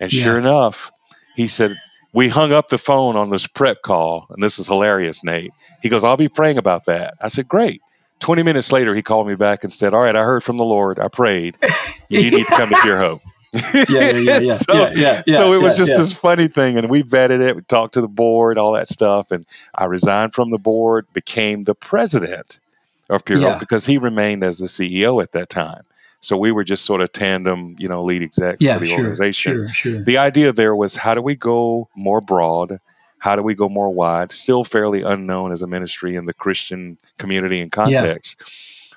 [0.00, 0.24] And Yeah.
[0.24, 0.92] sure enough,
[1.36, 1.72] he said,
[2.12, 5.52] we hung up the phone on this prep call, and this was hilarious, Nate.
[5.82, 7.14] He goes, I'll be praying about that.
[7.20, 7.82] I said, Great.
[8.20, 10.64] 20 minutes later, he called me back and said, All right, I heard from the
[10.64, 10.98] Lord.
[10.98, 11.58] I prayed.
[12.12, 13.22] You need to come to Pure Hope.
[13.52, 16.78] Yeah, yeah, yeah, yeah, so, yeah, yeah, yeah, so it was just this funny thing,
[16.78, 17.56] and we vetted it.
[17.56, 19.44] We talked to the board, all that stuff, and
[19.74, 22.60] I resigned from the board, became the president
[23.08, 25.82] of Pure because he remained as the CEO at that time.
[26.20, 29.52] So we were just sort of tandem, you know, lead execs for the sure, organization.
[29.52, 30.04] sure, sure.
[30.04, 32.78] The idea there was how do we go more broad?
[33.18, 34.30] How do we go more wide?
[34.32, 38.42] Still fairly unknown as a ministry in the Christian community and context.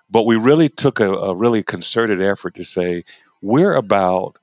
[0.09, 3.03] But we really took a, a really concerted effort to say
[3.41, 4.37] we're about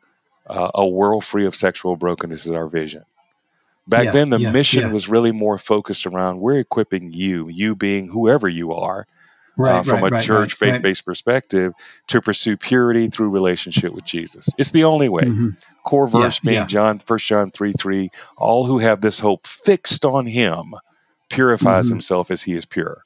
[0.51, 3.05] uh, a world free of sexual brokenness is our vision.
[3.89, 4.93] Back Yeah, then, the yeah, mission yeah.
[4.93, 9.07] was really more focused around we're equipping you, you being whoever you are,
[9.57, 11.73] Right, uh, from right, a right, church faith based perspective,
[12.09, 14.49] to pursue purity through relationship with Jesus.
[14.59, 15.25] It's the only way.
[15.25, 15.57] Mhm.
[15.85, 16.67] Core verse being.
[16.67, 18.11] John, First John three three.
[18.37, 20.75] All who have this hope fixed on Him
[21.29, 21.91] purifies Mhm.
[21.91, 23.05] himself as He is pure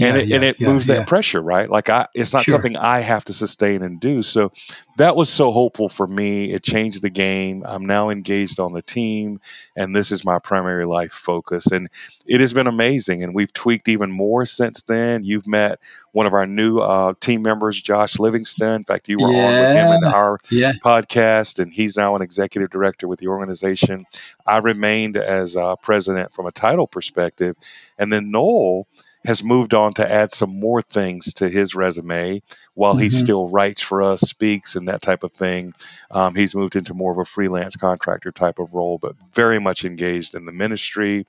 [0.00, 1.68] and Yeah, it, yeah, and it yeah, moves that pressure right?
[1.70, 2.52] Like i it's not Sure.
[2.52, 4.22] something i have to sustain and do.
[4.22, 4.52] So
[4.96, 6.52] that was so hopeful for me.
[6.52, 7.62] It changed the game.
[7.66, 9.40] I'm now engaged on the team
[9.76, 11.70] and this is my primary life focus.
[11.72, 11.88] And
[12.26, 15.24] it has been amazing and we've tweaked even more since then.
[15.24, 15.80] You've met
[16.12, 18.76] one of our new uh, team members josh livingston.
[18.76, 20.38] In fact you were on with him in our
[20.84, 24.06] podcast, and he's now an executive director with the organization.
[24.46, 27.56] I remained as uh, president from a title perspective,
[27.98, 28.86] and then Noel
[29.24, 32.42] has moved on to add some more things to his resume
[32.74, 33.10] while he Mhm.
[33.10, 35.74] still writes for us, speaks, and that type of thing.
[36.10, 39.84] Um, he's moved into more of a freelance contractor type of role, but very much
[39.84, 41.26] engaged in the ministry,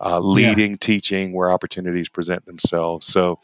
[0.00, 3.06] uh, leading, teaching where opportunities present themselves.
[3.06, 3.40] So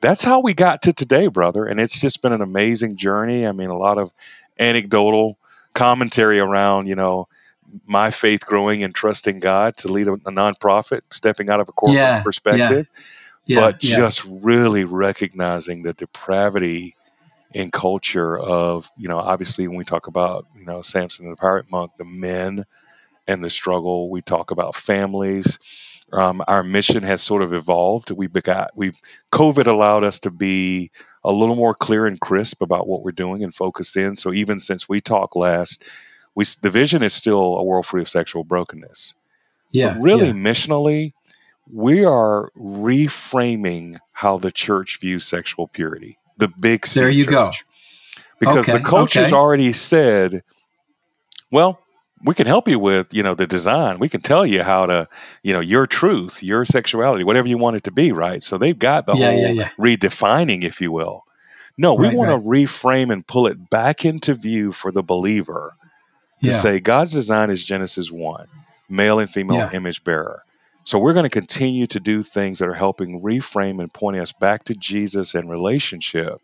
[0.00, 1.66] that's how we got to today, brother.
[1.66, 3.46] And it's just been an amazing journey.
[3.46, 4.12] I mean, a lot of
[4.60, 5.38] anecdotal
[5.74, 7.28] commentary around, you know,
[7.86, 11.72] my faith growing and trusting God to lead a, a nonprofit, stepping out of a
[11.72, 12.88] corporate Yeah, perspective, yeah,
[13.48, 13.96] but yeah.
[13.96, 16.94] just really recognizing the depravity
[17.52, 21.40] in culture of, you know, obviously when we talk about, you know, Samson and the
[21.40, 22.64] pirate monk, the men
[23.26, 25.58] and the struggle, we talk about families.
[26.12, 28.10] Um, our mission has sort of evolved.
[28.10, 28.92] We got we
[29.32, 30.90] COVID allowed us to be
[31.22, 34.16] a little more clear and crisp about what we're doing and focus in.
[34.16, 35.84] So even since we talked last,
[36.34, 39.14] we the vision is still a world free of sexual brokenness.
[39.70, 40.32] yeah, But really, yeah.
[40.32, 41.12] missionally,
[41.72, 46.18] we are reframing how the church views sexual purity.
[46.38, 47.52] The big C There you go.
[48.40, 49.34] Because Okay, the coach has okay.
[49.34, 50.42] already said,
[51.52, 51.80] well,
[52.24, 53.98] we can help you with, you know, the design.
[54.00, 55.08] We can tell you how to,
[55.42, 58.42] you know, your truth, your sexuality, whatever you want it to be, right?
[58.42, 59.70] So they've got the Yeah, whole yeah, yeah.
[59.80, 61.24] redefining, if you will.
[61.78, 62.30] No, we Right, want right.
[62.30, 65.74] to reframe and pull it back into view for the believer
[66.42, 68.48] to say God's design is Genesis 1,
[68.88, 70.42] male and female image bearer.
[70.88, 74.32] So we're going to continue to do things that are helping reframe and pointing us
[74.32, 76.40] back to Jesus and relationship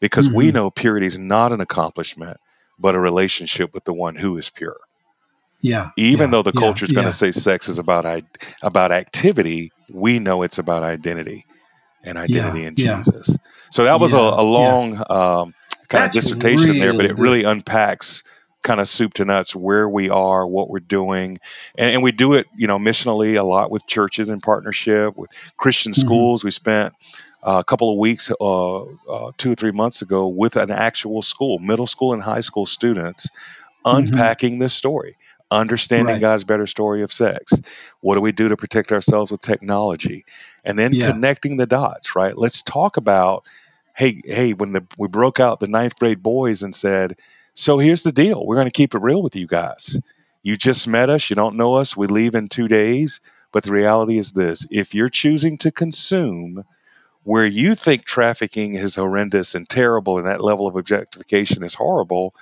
[0.00, 0.52] because we Mhm.
[0.52, 2.38] know purity is not an accomplishment,
[2.78, 4.78] but a relationship with the one who is pure.
[5.60, 7.12] yeah, Even yeah, though the yeah, culture is going yeah.
[7.12, 8.24] to say sex is about I-
[8.62, 11.46] about activity, we know it's about identity
[12.04, 12.76] and identity in.
[12.76, 13.36] Jesus.
[13.70, 15.54] So that was a, a long um,
[15.90, 18.24] kind That's of dissertation there, but really it really unpacks
[18.62, 21.38] kind of soup to nuts where we are, what we're doing,
[21.76, 25.30] and, and we do it, you know, missionally a lot with churches in partnership with
[25.56, 25.94] Christian Mhm.
[25.94, 26.44] schools.
[26.44, 26.94] We spent
[27.42, 31.22] uh, a couple of weeks, uh, uh, two or three months ago, with an actual
[31.22, 33.30] school, middle school and high school students,
[33.84, 35.16] unpacking this story,
[35.50, 36.22] understanding Mm-hmm.
[36.24, 36.26] Right.
[36.26, 37.52] God's better story of sex.
[38.00, 40.24] What do we do to protect ourselves with technology?
[40.64, 40.96] And then Yeah.
[40.96, 42.36] connecting the dots, right?
[42.36, 43.44] Let's talk about,
[43.96, 47.16] hey, hey, when the, we broke out the ninth grade boys and said,
[47.54, 48.44] so here's the deal.
[48.44, 49.98] We're going to keep it real with you guys.
[50.42, 51.30] You just met us.
[51.30, 51.96] You don't know us.
[51.96, 53.20] We leave in two days.
[53.52, 56.64] But the reality is this if you're choosing to consume
[57.24, 62.34] where you think trafficking is horrendous and terrible and that level of objectification is horrible,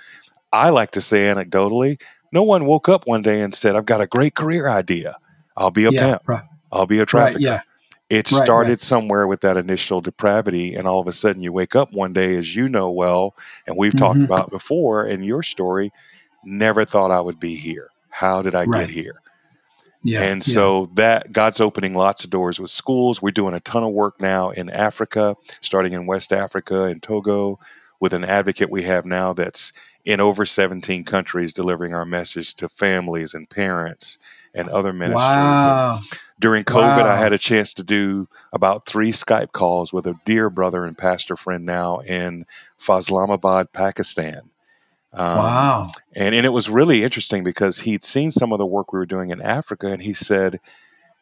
[0.53, 2.01] I like to say anecdotally,
[2.33, 5.17] no one woke up one day and said, I've got a great career idea.
[5.57, 6.23] I'll be a yeah, pimp.
[6.29, 7.41] right, I'll be a right, trafficker.
[7.41, 7.61] yeah,
[8.11, 8.81] It Right, started right.
[8.81, 12.37] somewhere with that initial depravity, and all of a sudden you wake up one day,
[12.37, 13.37] as you know well,
[13.67, 14.25] and we've talked Mhm.
[14.25, 15.93] about before in your story,
[16.45, 17.91] never thought I would be here.
[18.11, 18.89] How did I Right.
[18.89, 19.15] get here?
[20.03, 20.23] yeah.
[20.25, 20.55] and yeah.
[20.55, 23.21] so that God's opening lots of doors with schools.
[23.23, 27.59] We're doing a ton of work now in Africa, starting in West Africa and Togo,
[28.01, 29.73] with an advocate we have now that's
[30.07, 34.19] in over 17 countries delivering our message to families and parents
[34.55, 35.67] and other ministries.
[35.67, 36.03] And wow,
[36.41, 40.51] during COVID, I had a chance to do about three Skype calls with a dear
[40.51, 42.47] brother and pastor friend now in
[42.81, 44.41] Fazlamabad, Pakistan.
[45.13, 45.93] Um, wow.
[46.15, 49.07] And, and it was really interesting because he'd seen some of the work we were
[49.07, 50.61] doing in Africa, and he said,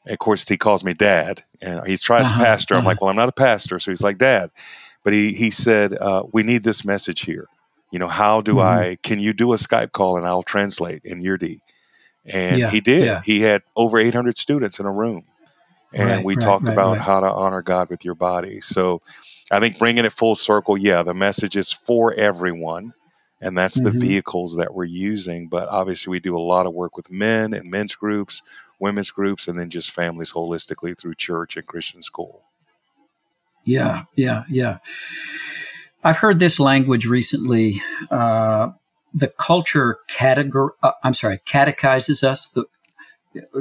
[0.07, 2.75] of course, he calls me dad, and he's tries Uh-huh, to pastor.
[2.75, 2.89] I'm uh-huh.
[2.89, 4.51] like, well, I'm not a pastor, so he's like, dad.
[5.05, 7.47] But he he said, uh, we need this message here.
[7.91, 8.63] You know, how do Mhm.
[8.63, 8.97] I?
[9.03, 11.59] Can you do a Skype call and I'll translate in Urdu?
[12.29, 13.07] And Yeah, he did.
[13.07, 13.23] yeah.
[13.23, 15.25] He had over 800 students in a room,
[15.93, 18.61] and Right, we right, talked right, about how to honor God with your body.
[18.61, 19.03] So,
[19.51, 22.93] I think bringing it full circle, yeah, the message is for everyone,
[23.41, 24.01] and that's the Mhm.
[24.01, 25.49] vehicles that we're using.
[25.49, 28.43] But obviously, we do a lot of work with men and men's groups,
[28.81, 32.43] women's groups, and then just families holistically through church and Christian school.
[33.65, 34.79] Yeah, yeah, yeah.
[36.05, 37.83] I've heard this language recently.
[38.11, 38.71] Uh,
[39.15, 42.47] the culture categor- uh, I'm sorry, catechizes us.
[42.49, 42.65] The,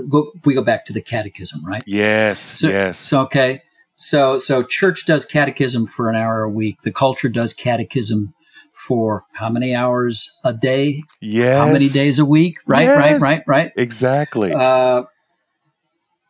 [0.10, 1.84] go, we go back to the catechism, right?
[1.86, 3.62] Yes, So, yes, So okay.
[3.96, 6.82] So so church does catechism for an hour a week.
[6.84, 8.34] The culture does catechism
[8.74, 11.02] for how many hours a day?
[11.20, 11.58] yes.
[11.60, 12.60] How many days a week?
[12.68, 12.98] Right, Yes.
[12.98, 13.72] right, right, right.
[13.76, 14.54] Exactly.
[14.54, 15.04] Uh,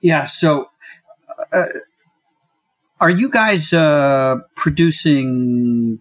[0.01, 0.25] yeah.
[0.25, 0.69] So,
[1.51, 1.63] uh,
[3.01, 5.99] are you guys uh, producing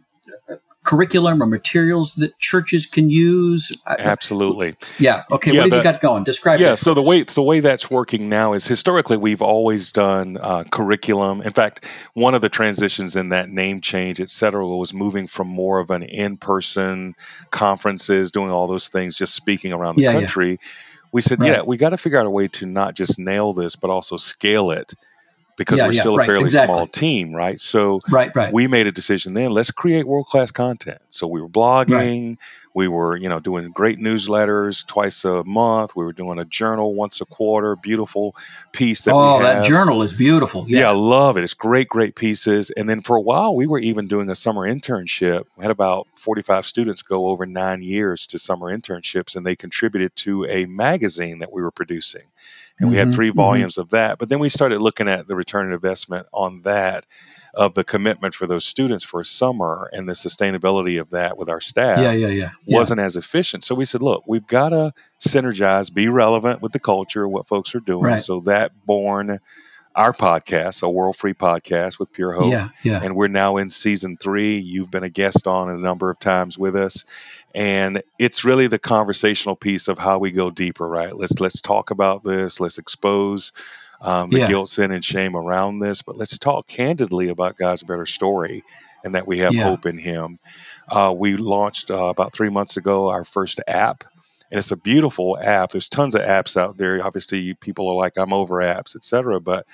[0.87, 3.71] curriculum or materials that churches can use?
[3.87, 4.77] Absolutely.
[4.99, 5.25] yeah.
[5.31, 5.51] Okay.
[5.53, 6.25] Yeah, what have the- you got going?
[6.25, 6.61] Describe.
[6.61, 10.65] Yeah, so the way the way that's working now is historically we've always done uh,
[10.71, 11.43] curriculum.
[11.43, 11.85] In fact,
[12.15, 15.91] one of the transitions in that name change, et cetera, was moving from more of
[15.91, 17.15] an in-person
[17.51, 20.21] conferences, doing all those things, just speaking around the Yeah, yeah.
[20.21, 20.59] country.
[21.13, 21.51] We said, Right.
[21.53, 24.17] yeah, we got to figure out a way to not just nail this, but also
[24.17, 24.95] scale it
[25.57, 26.75] because Yeah, we're yeah, still a right, fairly exactly.
[26.75, 27.61] small team, right?
[27.61, 28.31] So Right.
[28.35, 28.53] Right.
[28.53, 32.37] we made a decision then let's create world class content so we were blogging
[32.77, 36.95] we were you know doing great newsletters twice a month we were doing a journal
[36.95, 38.37] once a quarter beautiful
[38.73, 40.65] piece that oh, that journal is beautiful.
[40.69, 40.81] yeah.
[40.81, 40.89] Yeah.
[40.91, 41.45] I love it.
[41.45, 42.71] It's great, great pieces.
[42.71, 45.45] And then for a while, we were even doing a summer internship.
[45.57, 50.15] We had about 45 students go over nine years to summer internships, and they contributed
[50.17, 52.25] to a magazine that we were producing.
[52.79, 53.37] And we had Mhm, three mhm.
[53.37, 54.19] volumes of that.
[54.19, 57.07] But then we started looking at the return on investment on that,
[57.57, 61.49] of the commitment for those students for a summer and the sustainability of that with
[61.49, 62.13] our staff Yeah.
[62.13, 62.29] Yeah.
[62.29, 62.51] Yeah.
[62.67, 62.79] yeah.
[62.79, 63.65] wasn't as efficient.
[63.65, 64.93] So we said, look, we've got to
[65.27, 68.05] synergize, be relevant with the culture, what folks are doing.
[68.05, 68.21] Right.
[68.21, 69.41] So that born
[69.95, 72.53] our podcast, a world free podcast with Pure Hope.
[72.53, 72.69] Yeah.
[72.83, 73.01] Yeah.
[73.03, 74.59] And we're now in season three.
[74.59, 77.07] You've been a guest on a number of times with us.
[77.55, 81.17] And it's really the conversational piece of how we go deeper, right?
[81.17, 82.61] Let's let's talk about this.
[82.61, 83.53] Let's expose
[84.01, 84.49] um, the Yeah.
[84.49, 86.03] guilt, sin, and shame around this.
[86.03, 88.63] But let's talk candidly about God's better story
[89.05, 89.65] and that we have Yeah.
[89.65, 90.39] hope in Him.
[90.89, 94.05] Uh, we launched uh, about three months ago our first app,
[94.51, 95.73] and it's a beautiful app.
[95.73, 97.05] There's tons of apps out there.
[97.05, 99.41] Obviously, people are like, "I'm over apps," etc.
[99.41, 99.67] But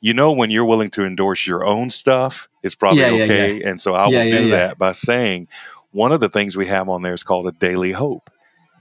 [0.00, 3.62] you know, when you're willing to endorse your own stuff, it's probably Yeah, yeah, okay.
[3.62, 4.56] And so I Yeah, will yeah, do yeah.
[4.56, 5.48] that by saying
[5.92, 8.30] one of the things we have on there is called a daily hope.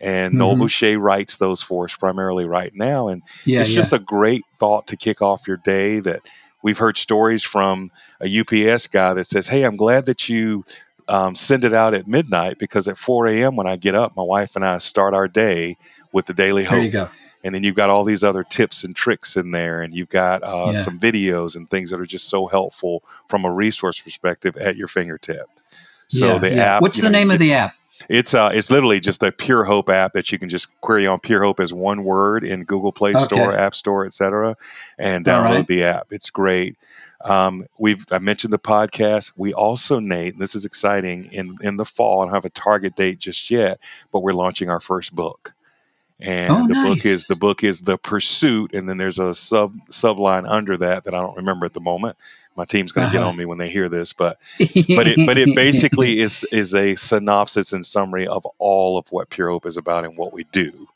[0.02, 0.62] And Noel Mhm.
[0.64, 3.08] Bouché writes those for us primarily right now.
[3.08, 3.62] And Yeah.
[3.62, 3.76] it's yeah.
[3.76, 6.22] just a great thought to kick off your day that
[6.62, 10.64] we've heard stories from a UPS guy that says, Hey, I'm glad that you
[11.08, 13.56] um, send it out at midnight because at 4 a.m.
[13.56, 15.78] when I get up, my wife and I start our day
[16.12, 17.08] with the Daily there you Hope.
[17.08, 17.10] go.
[17.43, 20.41] And then you've got all these other tips and tricks in there, and you've got
[20.41, 20.82] uh, Yeah.
[20.84, 24.88] some videos and things that are just so helpful from a resource perspective at your
[24.88, 25.46] fingertip.
[26.08, 26.64] So yeah, the yeah.
[26.78, 26.82] app.
[26.82, 27.76] What's the know, name of the app?
[28.10, 31.20] It's uh, it's literally just a Pure Hope app that you can just query on
[31.20, 33.58] Pure Hope as one word in Google Play Store, Okay.
[33.58, 34.56] App Store, etc.,
[34.98, 35.68] and download right.
[35.68, 36.08] the app.
[36.12, 36.78] It's great.
[37.24, 39.32] Um, we've I mentioned the podcast.
[39.36, 41.30] We also, Nate, and this is exciting.
[41.32, 43.80] In in the fall, I don't have a target date just yet,
[44.12, 45.54] but we're launching our first book.
[46.20, 49.76] And Oh, the book is the book is the pursuit, and then there's a sub
[49.89, 52.18] subline under that that I don't remember at the moment.
[52.56, 53.30] My team's going to get Uh-huh.
[53.30, 56.95] on me when they hear this, but but it but it basically is is a
[56.95, 60.88] synopsis and summary of all of what Pure Hope is about and what we do.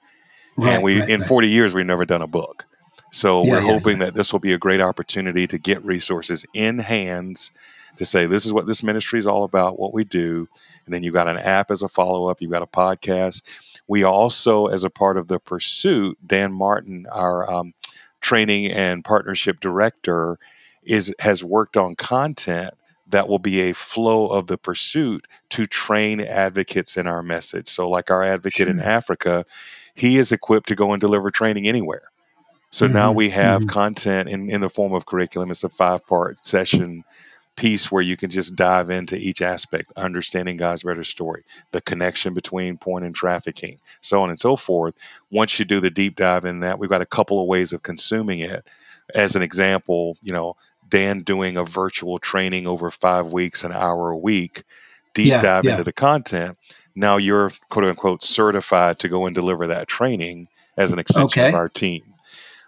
[0.57, 1.27] Right, and we right, in right.
[1.27, 2.65] 40 years we've never done a book.
[3.11, 6.45] So Yeah, we're yeah, hoping that this will be a great opportunity to get resources
[6.53, 7.51] in hands
[7.97, 10.47] to say this is what this ministry is all about, what we do,
[10.85, 13.41] and then you've got an app as a follow up, you've got a podcast.
[13.87, 17.73] We also, as a part of the pursuit, Dan Martin, our um,
[18.21, 20.39] training and partnership director,
[20.83, 22.73] is has worked on content
[23.07, 27.67] that will be a flow of the pursuit to train advocates in our message.
[27.69, 29.45] So, like our advocate in Africa,
[29.95, 32.03] he is equipped to go and deliver training anywhere.
[32.71, 33.67] So now Mhm, we have mhm.
[33.67, 35.51] content in, in the form of curriculum.
[35.51, 37.03] It's a five part session
[37.55, 42.33] piece where you can just dive into each aspect, understanding God's better story, the connection
[42.33, 44.95] between porn and trafficking, so on and so forth.
[45.31, 47.83] Once you do the deep dive in that, we've got a couple of ways of
[47.83, 48.67] consuming it.
[49.15, 50.55] As an example, you know,
[50.87, 54.63] Dan doing a virtual training over five weeks, an hour a week,
[55.13, 55.71] deep Yeah, dive yeah.
[55.71, 56.57] into the content.
[56.95, 60.47] now you're quote unquote certified to go and deliver that training
[60.77, 61.47] as an extension Okay.
[61.49, 62.03] of our team.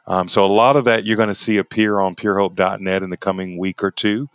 [0.08, 3.18] Um, so a lot of that you're going to see appear on purehope.net in the
[3.18, 4.30] coming week or two.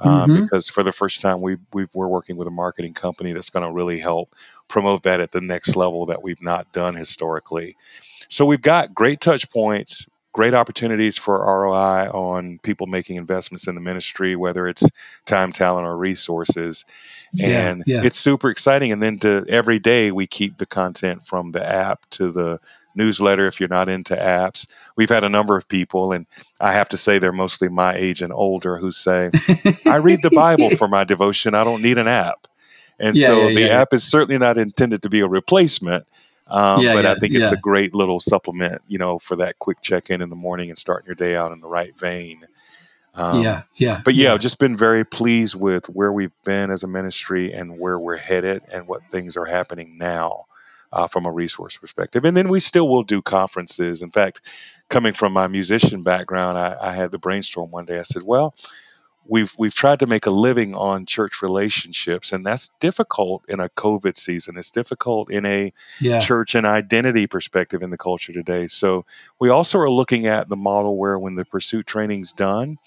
[0.00, 0.34] Um, Mhm.
[0.34, 3.66] Because for the first time, we we we're working with a marketing company that's going
[3.66, 4.34] to really help
[4.68, 7.76] promote that at the next level that we've not done historically.
[8.28, 13.74] So we've got great touch points, great opportunities for ROI on people making investments in
[13.74, 14.84] the ministry, whether it's
[15.26, 16.84] time, talent, or resources.
[17.32, 18.02] Yeah, and yeah.
[18.04, 18.92] it's super exciting.
[18.92, 22.60] And then to every day we keep the content from the app to the
[22.94, 24.66] newsletter if you're not into apps.
[24.96, 26.26] We've had a number of people, and
[26.60, 29.30] I have to say they're mostly my age and older, who say,
[29.86, 31.54] I read the Bible for my devotion.
[31.54, 32.46] I don't need an app.
[32.98, 36.06] And Yeah, so the app is certainly not intended to be a replacement.
[36.50, 37.52] Um, Yeah, but I think it's yeah.
[37.52, 40.78] a great little supplement, you know, for that quick check in in the morning and
[40.78, 42.44] starting your day out in the right vein.
[43.14, 44.00] Um, yeah, yeah.
[44.04, 47.78] but yeah, I've just been very pleased with where we've been as a ministry and
[47.78, 50.44] where we're headed and what things are happening now
[50.92, 52.24] uh, from a resource perspective.
[52.24, 54.02] And then we still will do conferences.
[54.02, 54.42] In fact,
[54.88, 57.98] coming from my musician background, I, I had the brainstorm one day.
[57.98, 58.54] I said, well,
[59.30, 63.68] we've we've tried to make a living on church relationships, and that's difficult in a
[63.70, 64.56] COVID season.
[64.58, 66.18] It's difficult in a yeah.
[66.18, 68.66] church and identity perspective in the culture today.
[68.66, 69.06] So
[69.38, 72.78] we also are looking at the model where when the pursuit training's done,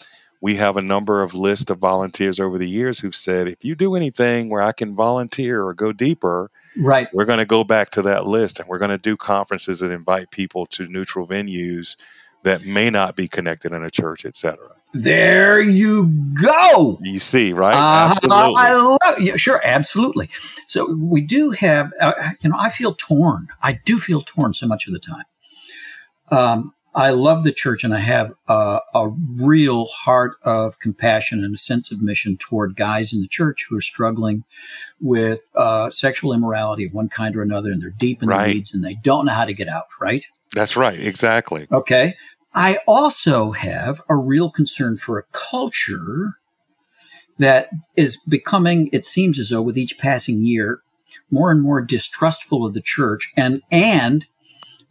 [0.41, 3.75] we have a number of list of volunteers over the years who've said, if you
[3.75, 7.07] do anything where I can volunteer or go deeper, Right.
[7.13, 9.91] we're going to go back to that list and we're going to do conferences that
[9.91, 11.95] invite people to neutral venues
[12.43, 14.75] that may not be connected in a church, etc.
[14.93, 16.07] There you
[16.39, 16.99] go.
[17.01, 17.73] You see, right?
[17.73, 20.29] Uh, I love sure, absolutely.
[20.67, 23.47] So we do have, uh, you know, I feel torn.
[23.61, 25.23] I do feel torn so much of the time.
[26.29, 31.55] Um, I love the church and I have a, a real heart of compassion and
[31.55, 34.43] a sense of mission toward guys in the church who are struggling
[35.01, 38.45] with uh, sexual immorality of one kind or another and they're deep in Right.
[38.47, 40.23] the weeds and they don't know how to get out, right?
[40.53, 40.99] That's right.
[40.99, 41.67] Exactly.
[41.71, 42.13] Okay.
[42.55, 46.37] I also have a real concern for a culture
[47.39, 50.81] that is becoming, it seems as though with each passing year,
[51.31, 54.27] more and more distrustful of the church and, and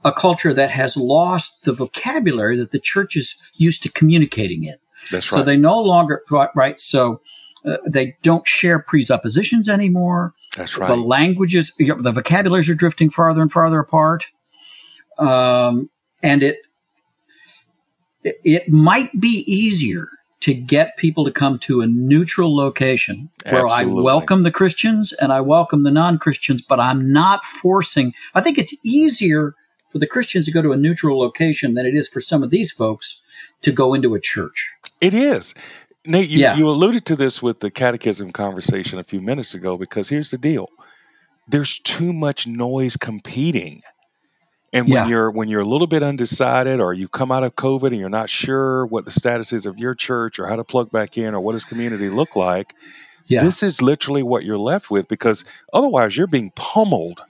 [0.04, 4.76] a culture that has lost the vocabulary that the church is used to communicating in.
[5.10, 5.38] That's right.
[5.38, 6.22] So they no longer,
[6.54, 7.20] right, so
[7.64, 10.34] uh, they don't share presuppositions anymore.
[10.56, 10.88] That's right.
[10.88, 14.26] The languages, you know, the vocabularies are drifting farther and farther apart.
[15.18, 15.90] Um,
[16.22, 16.56] and it,
[18.24, 20.06] it, might be easier
[20.40, 25.32] to get people to come to a neutral location where I welcome the Christians and
[25.32, 28.12] I welcome the non-Christians, but I'm not forcing.
[28.34, 29.54] I think it's easier
[29.90, 32.50] for the Christians to go to a neutral location than it is for some of
[32.50, 33.20] these folks
[33.60, 34.68] to go into a church.
[35.00, 35.54] It is.
[36.04, 36.56] Nate, you, Yeah.
[36.56, 40.38] you alluded to this with the catechism conversation a few minutes ago because here's the
[40.38, 40.68] deal.
[41.48, 43.82] There's too much noise competing.
[44.72, 45.08] And when Yeah.
[45.08, 48.08] you're when you're a little bit undecided or you come out of COVID and you're
[48.08, 51.34] not sure what the status is of your church or how to plug back in
[51.34, 52.74] or what does community look like,
[53.26, 53.42] Yeah.
[53.42, 57.20] this is literally what you're left with because otherwise you're being pummeled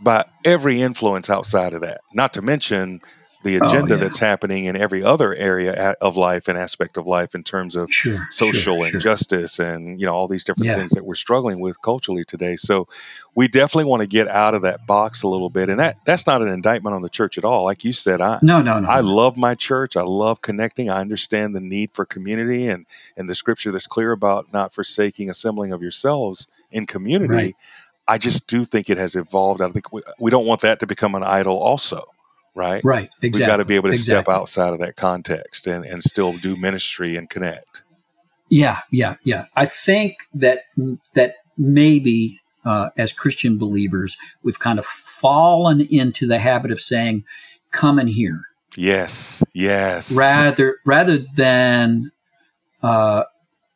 [0.00, 2.00] by every influence outside of that.
[2.12, 3.00] Not to mention
[3.44, 4.00] the Oh, agenda yeah.
[4.00, 7.92] that's happening in every other area of life and aspect of life in terms of
[7.92, 8.26] sure.
[8.30, 8.94] social sure, sure.
[8.96, 10.76] injustice and you know all these different Yeah.
[10.76, 12.56] things that we're struggling with culturally today.
[12.56, 12.88] So
[13.36, 16.26] we definitely want to get out of that box a little bit, and that that's
[16.26, 17.64] not an indictment on the church at all.
[17.64, 18.88] Like you said, I No, no, no.
[18.88, 19.96] I love my church.
[19.96, 20.90] I love connecting.
[20.90, 22.86] I understand the need for community and
[23.16, 27.32] and the scripture that's clear about not forsaking assembling of yourselves in community.
[27.32, 27.54] Right.
[28.06, 29.62] I just do think it has evolved.
[29.62, 32.04] I think we, we don't want that to become an idol also,
[32.54, 32.82] right?
[32.84, 33.10] right.
[33.22, 33.40] Exactly.
[33.40, 36.56] We've got to be able to step outside of that context and, and still do
[36.56, 37.82] ministry and connect.
[38.48, 39.46] Yeah, yeah, yeah.
[39.56, 40.60] I think that
[41.14, 47.24] that maybe uh, as Christian believers, we've kind of fallen into the habit of saying,
[47.70, 48.42] "Come and hear,"
[48.76, 50.12] Yes, yes.
[50.12, 52.10] rather rather than
[52.82, 53.24] uh,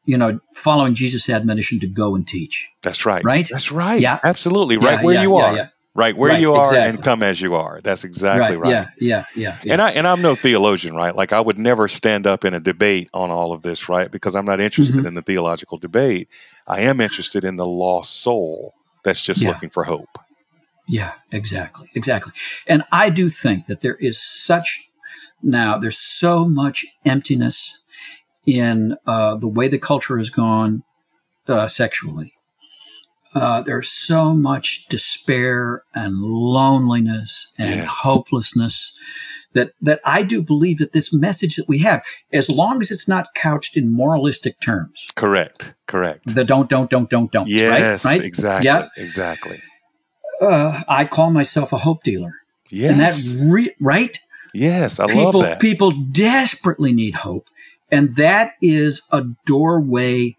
[0.05, 2.69] you know following Jesus' admonition to go and teach.
[2.83, 3.25] That's right.
[3.25, 3.49] Right?
[3.51, 4.01] That's right.
[4.01, 4.19] Yeah.
[4.25, 4.77] Absolutely.
[4.81, 5.73] Yeah, right where yeah, you yeah, are.
[5.99, 7.81] Right where Right, you are and come as you are.
[7.83, 8.71] That's exactly right.
[8.71, 9.73] Yeah, yeah, yeah, yeah.
[9.73, 11.13] And I and I'm no theologian, right?
[11.15, 14.09] Like I would never stand up in a debate on all of this, right?
[14.09, 15.09] Because I'm not interested Mhm.
[15.09, 16.29] in the theological debate.
[16.69, 19.49] I am interested in the lost soul that's just Yeah.
[19.49, 20.19] looking for hope.
[20.87, 22.33] Yeah, exactly, exactly.
[22.69, 24.89] And I do think that there is such
[25.43, 27.81] now there's so much emptiness
[28.47, 30.85] in uh, the way the culture has gone
[31.49, 32.35] uh, sexually.
[33.35, 37.89] Uh, there's so much despair and loneliness and Yes.
[38.03, 38.93] hopelessness
[39.53, 42.03] that that I do believe that this message that we have,
[42.33, 45.75] as long as it's not couched in moralistic terms, Correct.
[45.87, 46.35] Correct.
[46.35, 48.67] the don't, don't, don't, don't, don't, yes, right, right, exactly.
[48.67, 48.89] Yeah.
[48.97, 49.59] Exactly.
[50.43, 52.33] uh, I call myself a hope dealer,
[52.71, 52.91] Yes.
[52.93, 54.19] and that re- right
[54.55, 55.61] yes, I people love that.
[55.61, 57.49] people desperately need hope,
[57.91, 60.37] and that is a doorway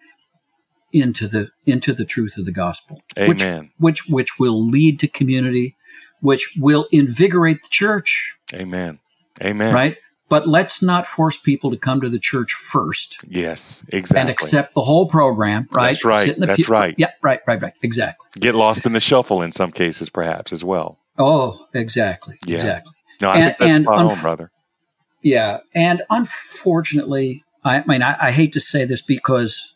[0.92, 3.02] into the into the truth of the gospel.
[3.18, 3.72] Which, Amen.
[3.78, 5.76] which which will lead to community,
[6.22, 9.00] which will invigorate the church, Amen.
[9.42, 9.74] Amen.
[9.74, 9.98] right?
[10.30, 14.22] But let's not force people to come to the church first Yes, exactly.
[14.22, 15.94] and accept the whole program, right?
[15.94, 16.28] That's right.
[16.28, 16.94] Sit in the That's pew- right.
[17.00, 17.74] Yeah, right, right, right.
[17.82, 18.28] Exactly.
[18.40, 21.00] Get lost in the shuffle in some cases, perhaps as well.
[21.18, 22.36] Oh, exactly.
[22.46, 22.58] Yeah.
[22.58, 22.94] Exactly.
[23.22, 24.52] No, I And- think that's and spot on, brother.
[25.24, 25.58] Yeah.
[25.74, 29.76] And unfortunately, I mean, I, I hate to say this because,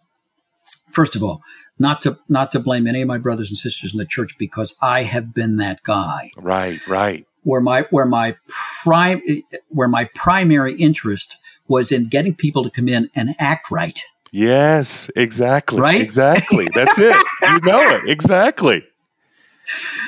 [0.93, 1.41] first of all,
[1.79, 4.75] not to not to blame any of my brothers and sisters in the church because
[4.81, 7.25] I have been that guy Right, right.
[7.43, 8.37] where my where my
[8.83, 9.21] prime
[9.69, 11.37] where my primary interest
[11.67, 14.01] was in getting people to come in and act right.
[14.31, 15.79] Yes, exactly.
[15.81, 16.01] Right?
[16.01, 16.67] Exactly.
[16.73, 17.15] That's it.
[17.43, 18.09] You know it.
[18.09, 18.83] Exactly.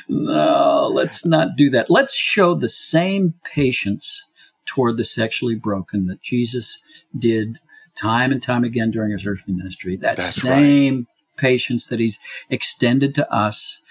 [0.08, 1.90] No, let's not do that.
[1.90, 4.22] Let's show the same patience
[4.66, 6.84] toward the sexually broken that Jesus
[7.18, 7.60] did
[7.96, 9.96] time and time again during his earthly ministry.
[9.96, 12.20] That That's same patience that he's
[12.50, 13.82] extended to us.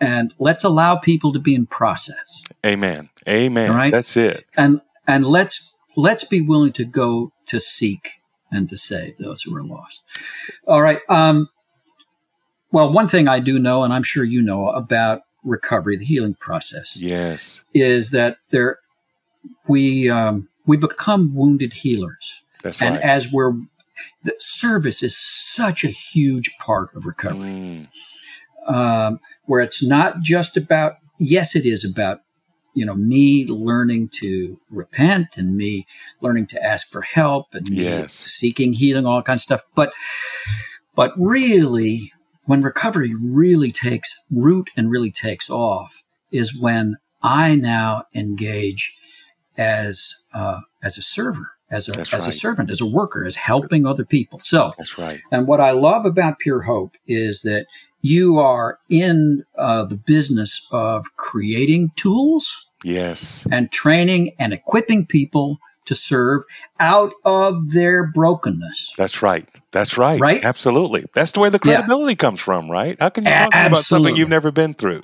[0.00, 2.42] And let's allow people to be in process.
[2.64, 3.10] Amen.
[3.28, 3.70] Amen.
[3.70, 3.92] All right.
[3.92, 4.44] That's it.
[4.56, 8.20] And and let's let's be willing to go to seek
[8.50, 10.04] and to save those who are lost.
[10.66, 11.00] All right.
[11.08, 11.48] Um,
[12.70, 16.34] well, one thing I do know, and I'm sure you know about recovery, the healing
[16.34, 17.62] process, Yes.
[17.74, 18.78] is that there
[19.66, 23.04] we um, we become wounded healers, That's and right.
[23.04, 23.52] as we're
[24.22, 27.88] the service is such a huge part of recovery, Mm,
[28.68, 32.20] um, where it's not just about yes, it is about
[32.74, 35.86] you know me learning to repent and me
[36.20, 38.12] learning to ask for help and me Yes.
[38.12, 39.92] seeking healing, all kinds of stuff, but
[40.94, 42.12] but really
[42.44, 46.02] when recovery really takes root and really takes off
[46.32, 48.96] is when I now engage
[49.56, 53.36] as uh, as a server, as a That's as a servant, as a worker, as
[53.36, 54.38] helping other people.
[54.38, 55.20] So, that's right.
[55.32, 57.66] and what I love about Pure Hope is that
[58.00, 63.46] you are in uh, the business of creating tools Yes.
[63.50, 66.42] and training and equipping people to serve
[66.78, 68.94] out of their brokenness.
[68.96, 69.48] That's right.
[69.72, 70.20] That's right.
[70.20, 70.44] Right?
[70.44, 71.06] Absolutely.
[71.14, 71.76] That's the way the Yeah.
[71.76, 72.96] credibility comes from, right?
[73.00, 75.02] How can you talk about something you've never been through?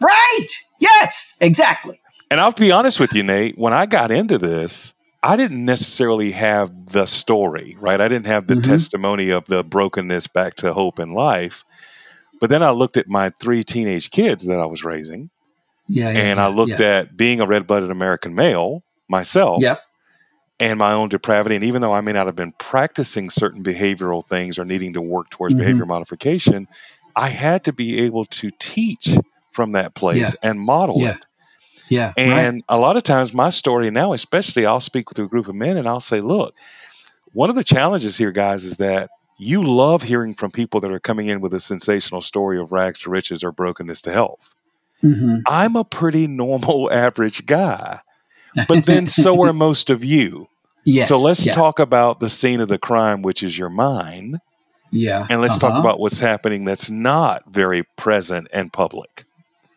[0.00, 0.46] Right?
[0.78, 2.00] Yes, exactly.
[2.30, 6.30] And I'll be honest with you, Nate, when I got into this, I didn't necessarily
[6.32, 8.00] have the story, right?
[8.00, 8.64] I didn't have the Mhm.
[8.64, 11.64] testimony of the brokenness back to hope and life.
[12.40, 15.28] But then I looked at my three teenage kids that I was raising,
[15.88, 16.10] Yeah.
[16.10, 17.00] yeah and I looked yeah.
[17.00, 19.82] at being a red blooded American male myself Yep.
[20.58, 21.54] and my own depravity.
[21.56, 25.02] And even though I may not have been practicing certain behavioral things or needing to
[25.02, 25.58] work towards Mhm.
[25.58, 26.66] behavior modification,
[27.14, 29.18] I had to be able to teach
[29.52, 30.50] from that place Yeah.
[30.50, 31.26] and model it.
[31.90, 32.08] Yeah.
[32.16, 32.18] right.
[32.18, 35.54] And a lot of times, my story now, especially, I'll speak with a group of
[35.54, 36.54] men and I'll say, look,
[37.32, 41.00] one of the challenges here, guys, is that you love hearing from people that are
[41.00, 44.54] coming in with a sensational story of rags to riches or brokenness to health.
[45.02, 45.42] Mhm.
[45.46, 48.00] I'm a pretty normal, average guy,
[48.68, 50.46] but then so are most of you.
[50.84, 51.08] yes.
[51.08, 51.54] so let's yeah.
[51.54, 54.38] talk about the scene of the crime, which is your mind,
[54.92, 55.26] Yeah.
[55.30, 55.80] and let's talk Uh-huh.
[55.80, 59.24] about what's happening that's not very present and public.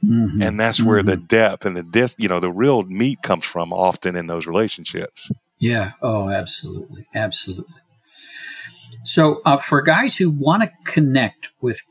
[0.03, 0.45] Mhm.
[0.45, 3.71] And that's where the depth and the dis, you know, the real meat comes from
[3.71, 5.31] often in those relationships.
[5.59, 5.91] Yeah.
[6.01, 7.05] Oh, absolutely.
[7.15, 7.73] Absolutely.
[9.05, 11.81] So, uh, for guys who want to connect with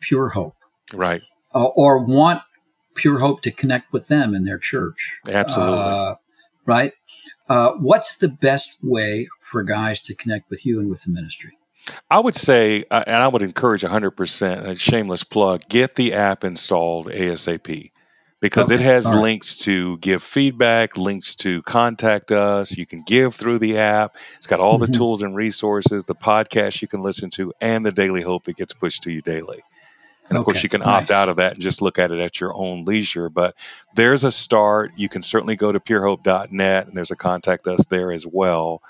[0.00, 0.56] Pure Hope
[0.92, 1.22] Right.
[1.54, 2.42] uh, or want
[2.94, 5.78] Pure Hope to connect with them in their church, Absolutely.
[5.78, 6.14] uh,
[6.66, 6.92] right?
[7.48, 11.56] Uh, what's the best way for guys to connect with you and with the ministry?
[12.10, 16.44] I would say, uh, and I would encourage 100%, a shameless plug, get the app
[16.44, 17.90] installed ASAP
[18.40, 19.20] because it has right.
[19.20, 22.76] links to give feedback, links to contact us.
[22.76, 24.16] You can give through the app.
[24.36, 24.86] It's got all Mhm.
[24.86, 28.56] the tools and resources, the podcast you can listen to, and the daily hope that
[28.56, 29.60] gets pushed to you daily.
[30.30, 32.40] And of course, you can opt out of that and just look at it at
[32.40, 33.28] your own leisure.
[33.28, 33.56] But
[33.96, 34.92] there's a start.
[34.96, 38.80] You can certainly go to purehope.net, and there's a contact us there as well.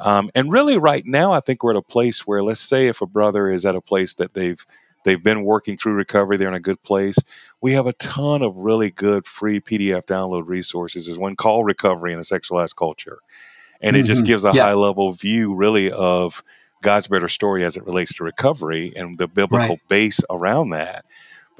[0.00, 3.02] Um, and really, right now, I think we're at a place where, let's say, if
[3.02, 4.64] a brother is at a place that they've
[5.04, 7.16] they've been working through recovery, they're in a good place.
[7.62, 11.06] We have a ton of really good free PDF download resources.
[11.06, 13.18] There's one called Recovery in a Sexualized Culture,
[13.80, 14.26] and it just Mhm.
[14.26, 14.62] gives a Yeah.
[14.62, 16.42] high level view, really, of
[16.82, 19.88] God's better story as it relates to recovery and the biblical Right.
[19.88, 21.04] base around that.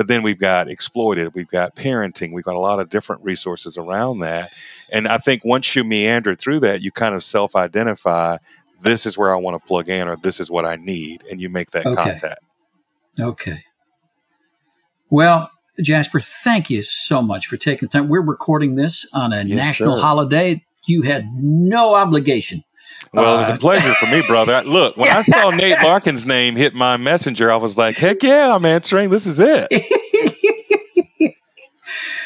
[0.00, 3.76] But then we've got exploited, we've got parenting, we've got a lot of different resources
[3.76, 4.50] around that.
[4.88, 8.38] And I think once you meander through that, you kind of self identify
[8.80, 11.24] this is where I want to plug in or this is what I need.
[11.30, 12.12] And you make that Okay.
[12.12, 12.40] contact.
[13.20, 13.64] Okay.
[15.10, 18.08] Well, Jasper, thank you so much for taking the time.
[18.08, 20.00] We're recording this on a Yes, national sir.
[20.00, 20.64] holiday.
[20.86, 22.64] You had no obligation.
[23.12, 24.54] Well, it was Uh, a pleasure for me, brother.
[24.54, 28.22] I- Look, when I saw Nate Larkin's name hit my messenger, I was like, heck
[28.22, 29.10] yeah, I'm answering.
[29.10, 29.72] This is it.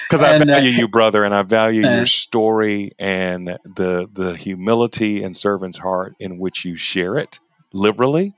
[0.08, 4.36] Because I uh, value you, brother, and I value uh, your story and the the
[4.36, 7.40] humility and servant's heart in which you share it
[7.72, 8.34] liberally.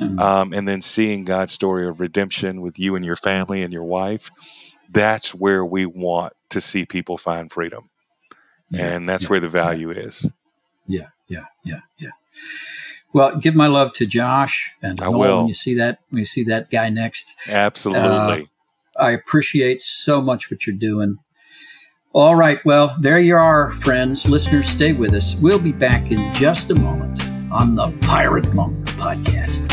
[0.00, 0.18] Mm.
[0.20, 3.84] Um, and then seeing God's story of redemption with you and your family and your
[3.84, 4.30] wife,
[4.90, 7.90] that's where we want to see people find freedom.
[8.70, 10.30] Yeah, and that's yeah, where the value is.
[10.86, 12.10] Yeah, yeah, yeah, yeah.
[13.12, 15.36] Well, give my love to Josh and I Noel will.
[15.38, 17.34] when you see that when you see that guy next.
[17.48, 18.02] Absolutely.
[18.02, 18.40] Uh,
[18.98, 21.18] I appreciate so much what you're doing.
[22.12, 24.26] All right, well, there you are, friends.
[24.26, 25.34] Listeners, stay with us.
[25.34, 29.65] We'll be back in just a moment on the Pirate Monk podcast.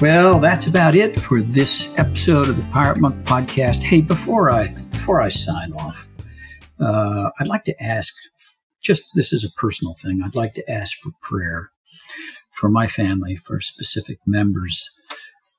[0.00, 3.82] Well, that's about it for this episode of the Pirate Monk podcast.
[3.82, 6.06] Hey, before I before I sign off,
[6.80, 8.14] uh, I'd like to ask.
[8.80, 10.20] Just this is a personal thing.
[10.24, 11.70] I'd like to ask for prayer
[12.52, 14.88] for my family, for specific members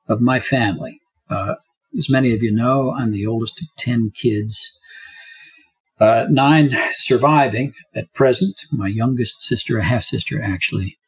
[0.07, 1.01] of my family.
[1.29, 1.55] Uh,
[1.97, 4.71] as many of you know, I'm the oldest of ten kids.
[5.99, 8.55] Uh, nine surviving at present.
[8.71, 10.98] My youngest sister, a half sister, actually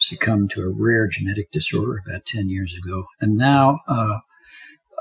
[0.00, 3.04] succumbed to a rare genetic disorder about 10 years ago.
[3.20, 4.18] And now uh,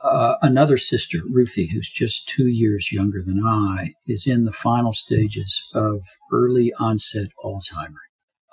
[0.03, 4.93] uh, another sister, Ruthie, who's just two years younger than I, is in the final
[4.93, 8.03] stages of early onset Alzheimer.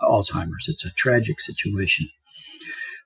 [0.01, 0.69] Alzheimer's.
[0.69, 2.07] It's a tragic situation.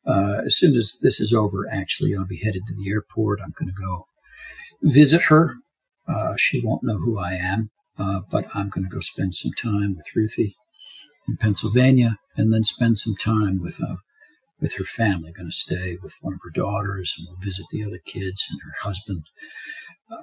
[0.06, 3.40] Uh, as soon as this is over, actually, I'll be headed to the airport.
[3.42, 4.06] I'm going to go
[4.82, 5.56] visit her.
[6.08, 9.52] Uh, she won't know who I am, uh, but I'm going to go spend some
[9.52, 10.56] time with Ruthie
[11.28, 13.96] in Pennsylvania, and then spend some time with uh,
[14.60, 15.32] with her family.
[15.32, 18.60] Going to stay with one of her daughters, and we'll visit the other kids and
[18.62, 19.24] her husband.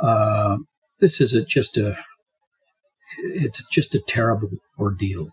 [0.01, 0.57] Uh,
[0.99, 1.97] this is a, just a
[3.19, 5.27] it's just a terrible ordeal,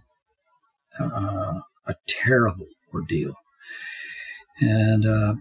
[1.01, 3.35] uh, a terrible ordeal,
[4.61, 5.35] and uh,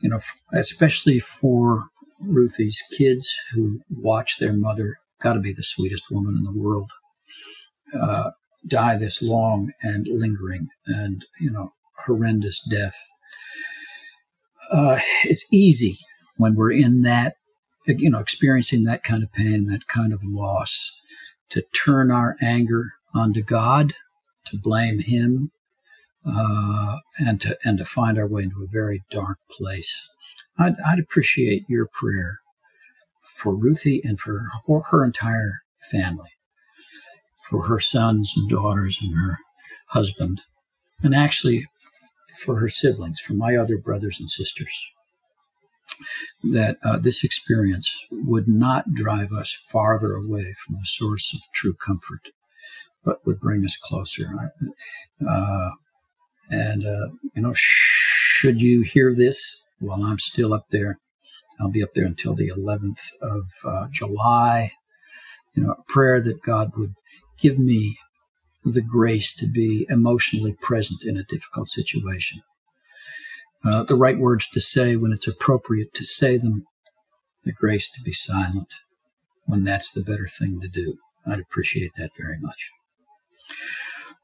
[0.00, 0.20] you know,
[0.52, 1.88] especially for
[2.24, 4.96] Ruthie's kids who watch their mother.
[5.20, 6.90] Got to be the sweetest woman in the world.
[8.00, 8.30] Uh,
[8.66, 11.70] die this long and lingering and you know
[12.06, 12.96] horrendous death.
[14.72, 15.98] Uh, it's easy
[16.36, 17.36] when we're in that
[17.86, 20.92] you know experiencing that kind of pain that kind of loss
[21.50, 23.92] to turn our anger onto god
[24.44, 25.50] to blame him
[26.24, 30.08] uh, and to and to find our way into a very dark place.
[30.58, 32.40] I'd, I'd appreciate your prayer
[33.22, 36.30] for ruthie and for her, her entire family
[37.52, 39.38] for her sons and daughters and her
[39.88, 40.40] husband,
[41.02, 41.66] and actually
[42.42, 44.82] for her siblings, for my other brothers and sisters,
[46.42, 51.74] that uh, this experience would not drive us farther away from the source of true
[51.74, 52.30] comfort,
[53.04, 54.24] but would bring us closer.
[55.28, 55.70] Uh,
[56.50, 61.00] and, uh, you know, should you hear this while I'm still up there,
[61.60, 64.72] I'll be up there until the 11th of uh, July.
[65.54, 66.94] You know, a prayer that God would
[67.42, 67.96] give me
[68.64, 72.40] the grace to be emotionally present in a difficult situation.
[73.64, 76.64] Uh, the right words to say when it's appropriate to say them,
[77.44, 78.72] the grace to be silent
[79.46, 80.96] when that's the better thing to do.
[81.26, 82.70] I'd appreciate that very much.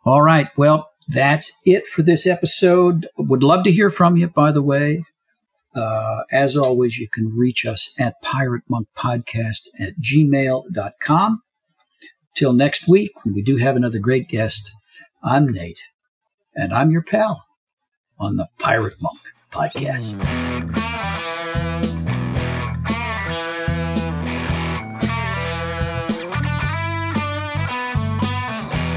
[0.05, 0.49] All right.
[0.57, 3.09] Well, that's it for this episode.
[3.17, 5.03] Would love to hear from you, by the way.
[5.75, 11.43] Uh, as always, you can reach us at Pirate Monk Podcast at gmail.com.
[12.39, 14.71] Till next week, when we do have another great guest,
[15.25, 15.83] I'm Nate,
[16.55, 17.45] and I'm your pal
[18.17, 19.19] on the Pirate Monk
[19.51, 20.17] Podcast.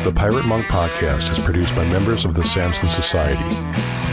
[0.04, 3.56] The Pirate Monk podcast is produced by members of the Samson Society.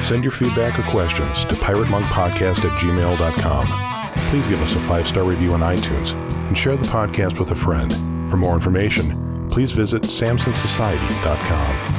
[0.05, 4.31] Send your feedback or questions to piratemonkpodcast at gmail.com.
[4.31, 6.14] Please give us a five star review on iTunes
[6.47, 8.18] and share the podcast with a friend.
[8.29, 11.97] For more information, please visit samsonsociety.com.